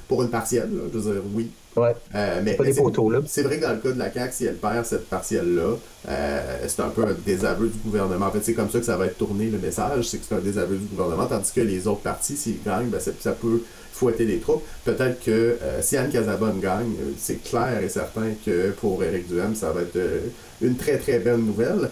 pour 0.08 0.22
une 0.22 0.30
partielle, 0.30 0.70
je 0.92 0.98
veux 0.98 1.12
dire, 1.12 1.22
oui. 1.34 1.50
Ouais. 1.76 1.94
Euh, 2.14 2.40
mais, 2.42 2.56
C'est 3.26 3.42
vrai 3.42 3.58
que 3.58 3.62
dans 3.62 3.72
le 3.72 3.78
cas 3.78 3.92
de 3.92 3.98
la 3.98 4.12
CAQ, 4.12 4.32
si 4.32 4.46
elle 4.46 4.56
perd 4.56 4.84
cette 4.84 5.08
partielle-là, 5.08 5.76
euh, 6.08 6.58
c'est 6.66 6.80
un 6.80 6.88
peu 6.88 7.04
un 7.04 7.14
désaveu 7.24 7.68
du 7.68 7.78
gouvernement. 7.78 8.26
En 8.26 8.30
fait, 8.30 8.42
c'est 8.42 8.54
comme 8.54 8.70
ça 8.70 8.80
que 8.80 8.86
ça 8.86 8.96
va 8.96 9.06
être 9.06 9.18
tourné 9.18 9.46
le 9.46 9.58
message, 9.58 10.08
c'est 10.08 10.18
que 10.18 10.24
c'est 10.28 10.34
un 10.34 10.40
désaveu 10.40 10.76
du 10.76 10.86
gouvernement, 10.86 11.26
tandis 11.26 11.52
que 11.52 11.60
les 11.60 11.86
autres 11.86 12.00
partis, 12.00 12.36
s'ils 12.36 12.62
gagnent, 12.64 12.88
ben, 12.88 13.00
ça 13.00 13.32
peut 13.32 13.62
fouetter 13.98 14.24
les 14.24 14.38
troupes. 14.38 14.62
Peut-être 14.84 15.22
que 15.22 15.30
euh, 15.30 15.82
si 15.82 15.96
Anne 15.96 16.10
Casabonne 16.10 16.60
gagne, 16.60 16.94
c'est 17.18 17.42
clair 17.42 17.82
et 17.82 17.88
certain 17.88 18.30
que 18.44 18.70
pour 18.80 19.02
Éric 19.02 19.28
Duhem, 19.28 19.54
ça 19.54 19.70
va 19.70 19.82
être 19.82 19.98
une 20.62 20.76
très 20.76 20.98
très 20.98 21.18
belle 21.18 21.38
nouvelle. 21.38 21.90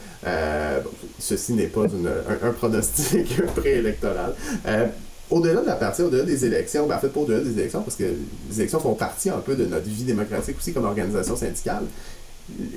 ceci 1.19 1.53
n'est 1.55 1.67
pas 1.67 1.85
un, 1.85 2.53
pronostic 2.53 3.43
préélectoral 3.57 4.35
au-delà 5.31 5.61
de 5.61 5.67
la 5.67 5.75
partie, 5.75 6.03
au-delà 6.03 6.25
des 6.25 6.45
élections, 6.45 6.87
ben 6.87 6.97
en 6.97 6.99
fait, 6.99 7.09
pas 7.09 7.21
au-delà 7.21 7.41
des 7.41 7.59
élections, 7.59 7.83
parce 7.83 7.97
que 7.97 8.05
les 8.51 8.61
élections 8.61 8.81
font 8.81 8.95
partie 8.95 9.31
un 9.31 9.39
peu 9.39 9.57
de 9.57 9.67
notre 9.67 9.87
vie 9.87 10.05
démocratique 10.05 10.57
aussi 10.59 10.73
comme 10.73 10.85
organisation 10.85 11.37
syndicale, 11.37 11.85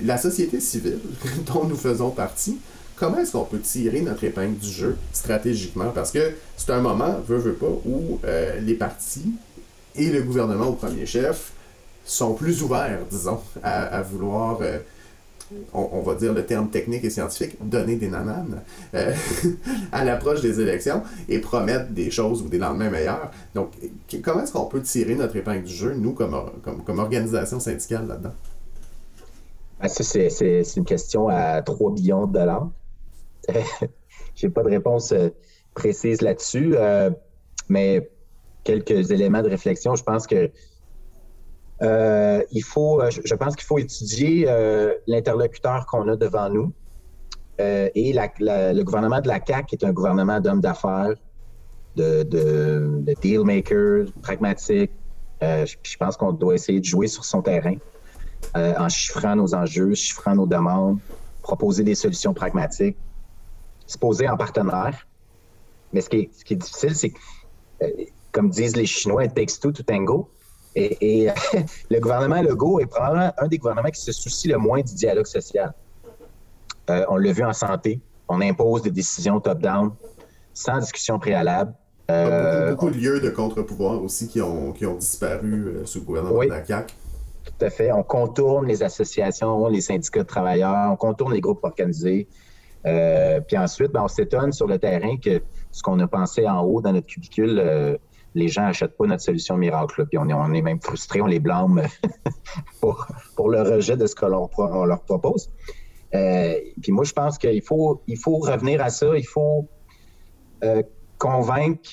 la 0.04 0.18
société 0.18 0.60
civile 0.60 1.00
dont 1.54 1.66
nous 1.66 1.76
faisons 1.76 2.10
partie, 2.10 2.58
comment 3.00 3.18
est-ce 3.20 3.32
qu'on 3.32 3.46
peut 3.46 3.60
tirer 3.60 4.02
notre 4.02 4.24
épingle 4.26 4.58
du 4.58 4.70
jeu 4.70 4.98
stratégiquement? 5.14 5.92
Parce 5.96 6.12
que 6.12 6.34
c'est 6.58 6.72
un 6.72 6.82
moment, 6.82 7.16
veut, 7.26 7.38
veut 7.38 7.54
pas, 7.54 7.72
où 7.86 8.20
euh, 8.26 8.60
les 8.60 8.74
partis 8.74 9.34
et 9.96 10.10
le 10.10 10.22
gouvernement 10.22 10.68
au 10.68 10.74
premier 10.74 11.06
chef 11.06 11.54
sont 12.06 12.34
plus 12.34 12.62
ouverts, 12.62 13.00
disons, 13.10 13.40
à, 13.64 14.02
vouloir... 14.02 14.60
Euh, 14.62 14.80
on, 15.74 16.02
va 16.02 16.14
dire 16.14 16.32
le 16.32 16.46
terme 16.46 16.70
technique 16.70 17.04
et 17.04 17.10
scientifique, 17.10 17.56
donner 17.60 17.96
des 17.96 18.08
nananes 18.08 18.62
euh, 18.94 19.12
à 19.92 20.06
l'approche 20.06 20.42
des 20.42 20.62
élections 20.62 21.02
et 21.28 21.40
promettre 21.40 21.90
des 21.90 22.12
choses 22.12 22.44
ou 22.44 22.50
des 22.50 22.60
lendemains 22.60 22.92
meilleurs. 22.92 23.32
Donc, 23.56 23.72
comment 24.24 24.44
est-ce 24.44 24.52
qu'on 24.52 24.66
peut 24.66 24.84
tirer 24.84 25.16
notre 25.16 25.36
épingle 25.38 25.64
du 25.64 25.74
jeu, 25.74 25.96
nous, 25.96 26.12
comme, 26.12 27.00
organisation 27.00 27.60
syndicale 27.60 28.06
là-dedans? 28.08 28.34
Ben, 29.82 29.88
c'est 29.90 30.78
une 30.78 30.86
question 30.86 31.30
à 31.30 31.64
3 31.64 31.94
billions 31.94 32.28
de 32.28 32.34
dollars. 32.34 32.70
Je 34.36 34.48
n'ai 34.48 34.54
pas 34.54 34.64
de 34.64 34.70
réponse 34.70 35.12
euh, 35.12 35.30
précise 35.74 36.22
là-dessus, 36.22 36.76
euh, 36.76 37.10
mais 37.68 38.10
quelques 38.64 39.12
éléments 39.12 39.42
de 39.42 39.50
réflexion. 39.50 39.96
Je 39.96 40.04
pense 40.04 40.28
que 40.28 40.50
euh, 41.82 42.44
il 42.52 42.64
faut, 42.64 43.02
je 43.10 43.36
pense 43.36 43.56
qu'il 43.56 43.66
faut 43.66 43.80
étudier 43.80 44.46
l'interlocuteur 45.08 45.86
qu'on 45.86 46.08
a 46.10 46.16
devant 46.16 46.50
nous. 46.50 46.74
et 47.58 48.14
le 48.14 48.84
gouvernement 48.84 49.22
de 49.22 49.28
la 49.28 49.40
CAQ 49.46 49.76
est 49.76 49.84
un 49.86 49.94
gouvernement 49.94 50.40
d'hommes 50.40 50.62
d'affaires, 50.62 51.16
de, 51.96 52.24
de, 52.24 53.00
de 53.00 53.14
deal 53.22 53.44
makers, 53.44 54.08
pragmatiques. 54.22 54.92
je, 55.42 55.98
pense 55.98 56.18
qu'on 56.18 56.34
doit 56.34 56.56
essayer 56.56 56.82
de 56.82 56.86
jouer 56.86 57.08
sur 57.08 57.24
son 57.24 57.42
terrain 57.42 57.76
en 58.54 58.90
chiffrant 58.90 59.38
nos 59.38 59.56
enjeux, 59.56 59.94
chiffrant 59.94 60.36
nos 60.36 60.46
demandes, 60.46 61.00
proposer 61.42 61.84
des 61.86 61.96
solutions 61.96 62.34
pragmatiques, 62.34 62.98
se 63.90 63.98
poser 63.98 64.30
en 64.30 64.38
partenaire. 64.38 65.08
Mais 65.92 66.02
ce 66.02 66.10
qui 66.10 66.18
est, 66.18 66.30
ce 66.38 66.46
qui 66.46 66.54
est 66.54 66.58
difficile, 66.58 66.96
c'est 66.96 67.10
que, 67.10 67.20
comme 68.32 68.50
disent 68.50 68.76
les 68.76 68.86
Chinois, 68.86 69.26
it 69.26 69.34
takes 69.34 69.60
two 69.60 69.72
to 69.72 69.84
tango. 69.84 70.30
Et, 70.76 71.28
le 71.90 72.00
gouvernement 72.00 72.42
Legault 72.42 72.80
est 72.80 72.86
probablement 72.86 73.34
un 73.38 73.48
des 73.48 73.58
gouvernements 73.58 73.90
qui 73.90 74.02
se 74.02 74.12
soucie 74.12 74.48
le 74.48 74.58
moins 74.58 74.82
du 74.82 74.94
dialogue 74.94 75.26
social. 75.26 75.74
Euh, 76.92 77.06
on 77.10 77.18
l'a 77.18 77.32
vu 77.32 77.44
en 77.44 77.54
santé. 77.54 78.00
On 78.28 78.40
impose 78.42 78.84
des 78.84 78.92
décisions 78.92 79.40
top-down 79.40 79.92
sans 80.54 80.78
discussion 80.78 81.18
préalable. 81.18 81.74
Euh, 82.12 82.72
beaucoup, 82.72 82.92
de 82.92 82.98
lieux 82.98 83.20
de 83.20 83.30
contre-pouvoir 83.30 84.02
aussi 84.04 84.28
qui 84.28 84.42
ont, 84.42 84.72
qui 84.72 84.86
ont 84.86 84.96
disparu 84.96 85.66
euh, 85.68 85.86
sous 85.86 86.00
le 86.00 86.06
gouvernement 86.06 86.44
de 86.44 86.50
la 86.50 86.66
CAQ. 86.66 86.94
Tout 87.46 87.66
à 87.66 87.70
fait. 87.72 87.92
On 87.92 88.04
contourne 88.04 88.68
les 88.68 88.84
associations, 88.84 89.68
les 89.68 89.82
syndicats 89.82 90.22
de 90.22 90.28
travailleurs, 90.28 90.92
on 90.92 90.96
contourne 90.96 91.34
les 91.34 91.42
groupes 91.42 91.64
organisés. 91.64 92.28
Puis 92.84 93.58
ensuite, 93.58 93.92
ben, 93.92 94.04
on 94.04 94.08
s'étonne 94.08 94.52
sur 94.52 94.68
le 94.68 94.80
terrain 94.80 95.18
que 95.18 95.42
ce 95.72 95.84
qu'on 95.84 96.00
a 96.00 96.08
pensé 96.08 96.48
en 96.48 96.62
haut 96.62 96.82
dans 96.82 96.94
notre 96.94 97.08
cubicule 97.08 98.00
les 98.36 98.48
gens 98.48 98.64
n'achètent 98.64 98.98
pas 98.98 99.06
notre 99.06 99.24
solution 99.24 99.58
miracle. 99.58 100.06
Puis 100.06 100.18
on 100.18 100.54
est, 100.54 100.62
même 100.62 100.82
frustrés, 100.82 101.22
on 101.22 101.26
les 101.26 101.40
blâme 101.40 101.84
pour, 102.82 103.08
pour 103.36 103.50
le 103.50 103.62
rejet 103.62 103.98
de 103.98 104.06
ce 104.06 104.16
qu'on 104.16 104.86
leur, 104.86 105.02
propose. 105.02 105.50
Euh, 106.16 106.56
puis 106.82 106.92
moi, 106.92 107.04
je 107.04 107.14
pense 107.14 107.38
qu'il 107.38 107.62
faut, 107.62 108.02
il 108.08 108.18
faut 108.18 108.38
revenir 108.38 108.82
à 108.82 108.90
ça. 108.90 109.18
Il 109.18 109.28
faut 109.28 109.68
euh, 110.64 110.84
convaincre 111.18 111.90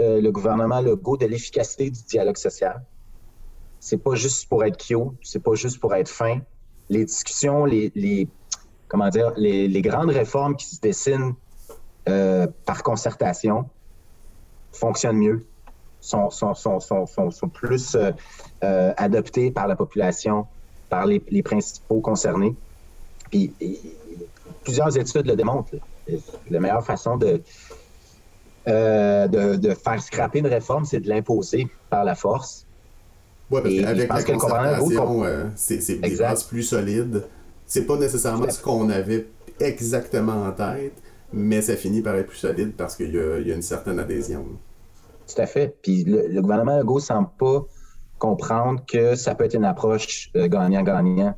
euh, 0.00 0.20
le 0.20 0.32
gouvernement 0.32 0.80
Legault 0.80 1.16
de 1.16 1.26
l'efficacité 1.26 1.90
du 1.90 2.02
dialogue 2.02 2.36
social. 2.36 2.82
C'est 3.80 4.02
pas 4.02 4.14
juste 4.14 4.48
pour 4.48 4.64
être 4.64 4.78
cute, 4.78 5.18
c'est 5.22 5.42
pas 5.42 5.54
juste 5.54 5.78
pour 5.78 5.94
être 5.94 6.08
fin. 6.08 6.40
Les 6.88 7.04
discussions, 7.04 7.66
les, 7.66 7.92
les 7.94 8.28
comment 8.94 9.08
dire, 9.08 9.32
les, 9.36 9.66
les, 9.66 9.82
grandes 9.82 10.10
réformes 10.10 10.54
qui 10.54 10.66
se 10.66 10.80
dessinent 10.80 11.34
par 12.64 12.84
concertation 12.84 13.68
fonctionnent 14.72 15.16
mieux 15.16 15.44
sont, 16.04 16.30
sont, 16.30 16.54
sont, 16.54 16.80
sont 16.80 17.48
plus 17.48 17.96
euh, 17.96 18.12
euh, 18.62 18.92
adoptés 18.96 19.50
par 19.50 19.66
la 19.66 19.74
population, 19.74 20.46
par 20.88 21.06
les, 21.06 21.20
les 21.28 21.42
principaux 21.42 22.00
concernés. 22.00 22.54
Puis 23.30 23.52
plusieurs 24.62 24.96
études 24.96 25.26
le 25.26 25.34
démontrent. 25.34 25.74
La 26.50 26.60
meilleure 26.60 26.84
façon 26.84 27.16
de, 27.16 27.42
euh, 28.68 29.26
de, 29.26 29.56
de, 29.56 29.74
faire 29.74 30.00
scraper 30.00 30.40
une 30.40 30.46
réforme, 30.46 30.84
c'est 30.84 31.00
de 31.00 31.08
l'imposer 31.08 31.68
par 31.90 32.04
la 32.04 32.14
force. 32.14 32.64
Oui, 33.50 33.82
parce 34.06 34.24
qu'avec 34.24 34.28
la 34.28 34.34
concertation, 34.36 35.24
c'est 35.56 36.00
des 36.00 36.16
bases 36.16 36.44
plus 36.44 36.62
solides. 36.62 37.24
C'est 37.74 37.86
pas 37.86 37.96
nécessairement 37.96 38.48
ce 38.48 38.62
qu'on 38.62 38.88
avait 38.88 39.26
exactement 39.58 40.44
en 40.44 40.52
tête, 40.52 40.92
mais 41.32 41.60
ça 41.60 41.74
finit 41.74 42.02
par 42.02 42.14
être 42.14 42.28
plus 42.28 42.36
solide 42.36 42.74
parce 42.76 42.94
qu'il 42.94 43.12
y, 43.12 43.18
a 43.18 43.52
une 43.52 43.62
certaine 43.62 43.98
adhésion. 43.98 44.46
Tout 45.26 45.42
à 45.42 45.46
fait. 45.46 45.76
Puis 45.82 46.04
le, 46.04 46.40
gouvernement 46.40 46.78
Legault 46.78 47.00
ne 47.00 47.04
semble 47.04 47.30
pas 47.36 47.66
comprendre 48.20 48.80
que 48.86 49.16
ça 49.16 49.34
peut 49.34 49.42
être 49.42 49.54
une 49.54 49.64
approche 49.64 50.30
euh, 50.36 50.46
gagnant-gagnant 50.46 51.36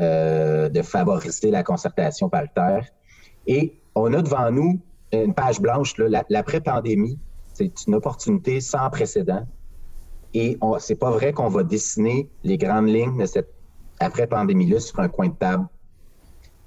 euh, 0.00 0.68
de 0.68 0.82
favoriser 0.82 1.52
la 1.52 1.62
concertation 1.62 2.28
paritaire. 2.28 2.84
Et 3.46 3.78
on 3.94 4.12
a 4.12 4.22
devant 4.22 4.50
nous 4.50 4.80
une 5.12 5.34
page 5.34 5.60
blanche, 5.60 5.94
l'après-pandémie. 5.98 7.16
C'est 7.54 7.86
une 7.86 7.94
opportunité 7.94 8.60
sans 8.60 8.90
précédent. 8.90 9.46
Et 10.34 10.58
c'est 10.80 10.96
pas 10.96 11.12
vrai 11.12 11.32
qu'on 11.32 11.48
va 11.48 11.62
dessiner 11.62 12.28
les 12.42 12.58
grandes 12.58 12.88
lignes 12.88 13.18
de 13.18 13.26
cette 13.26 13.59
après-pandémie-là 14.00 14.80
sur 14.80 14.98
un 14.98 15.08
coin 15.08 15.28
de 15.28 15.34
table 15.34 15.66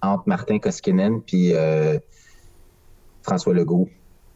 entre 0.02 0.24
Martin 0.28 0.60
Koskinen 0.60 1.22
puis 1.22 1.54
euh, 1.54 1.98
François 3.24 3.54
Legault 3.54 3.90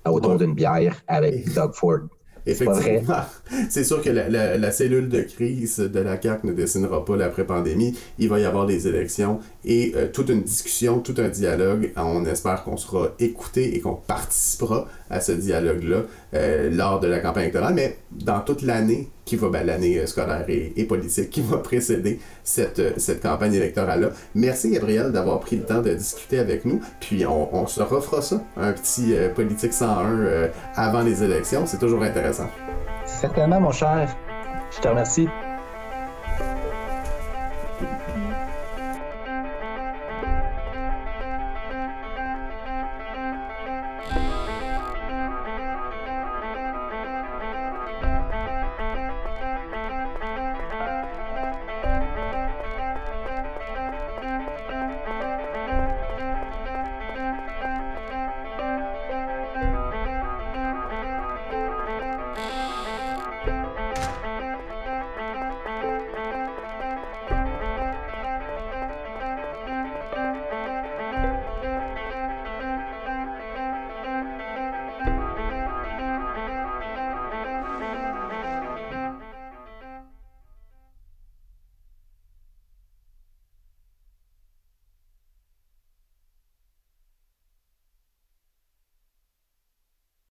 autour 0.06 0.38
d'une 0.38 0.54
bière 0.54 1.04
avec 1.08 1.54
Doug 1.54 1.74
Ford. 1.74 2.08
Effectivement. 2.48 3.26
C'est 3.70 3.84
sûr 3.84 4.02
que 4.02 4.10
la, 4.10 4.72
cellule 4.72 5.10
de 5.10 5.22
crise 5.22 5.80
de 5.80 6.00
la 6.00 6.20
CAQ 6.20 6.48
ne 6.48 6.54
dessinera 6.54 7.04
pas 7.04 7.18
l'après-pandémie. 7.18 7.98
Il 8.20 8.30
va 8.30 8.40
y 8.40 8.46
avoir 8.46 8.66
des 8.66 8.88
élections 8.88 9.40
et 9.66 9.94
euh, 9.96 10.08
toute 10.12 10.30
une 10.30 10.44
discussion, 10.44 11.00
tout 11.00 11.16
un 11.18 11.28
dialogue. 11.28 11.92
On 11.98 12.26
espère 12.26 12.64
qu'on 12.64 12.78
sera 12.78 13.10
écouté 13.20 13.76
et 13.76 13.82
qu'on 13.82 13.96
participera 13.96 14.88
à 15.10 15.20
ce 15.20 15.32
dialogue-là 15.32 16.04
euh, 16.34 16.70
lors 16.72 17.00
de 17.00 17.08
la 17.08 17.20
campagne 17.20 17.43
électorale, 17.43 17.74
mais 17.74 17.98
dans 18.12 18.39
toute 18.41 18.62
l'année 18.62 19.10
qui 19.26 19.36
va, 19.36 19.50
ben, 19.50 19.65
l'année 19.65 20.00
euh, 20.00 20.06
scolaire 20.06 20.46
et, 20.48 20.84
politique 20.86 21.30
qui 21.30 21.41
va 21.48 21.58
précéder 21.58 22.20
cette, 22.43 23.00
cette 23.00 23.22
campagne 23.22 23.54
électorale-là. 23.54 24.10
Merci 24.36 24.72
Gabriel 24.72 25.12
d'avoir 25.12 25.39
pris 25.39 25.58
le 25.58 25.63
temps 25.63 25.82
de 25.82 25.93
discuter 25.93 26.39
avec 26.39 26.65
nous, 26.65 26.82
puis 27.00 27.26
on, 27.26 27.67
se 27.67 27.82
refera 27.82 28.22
ça, 28.22 28.41
un 28.56 28.72
petit 28.72 29.13
politique 29.36 29.74
101 29.74 30.50
avant 30.76 31.02
les 31.02 31.24
élections, 31.24 31.65
c'est 31.65 31.80
toujours 31.80 32.04
intéressant. 32.04 32.48
Certainement 33.06 33.60
mon 33.60 33.72
cher, 33.72 34.15
je 34.72 34.80
te 34.80 34.88
remercie. 34.88 35.28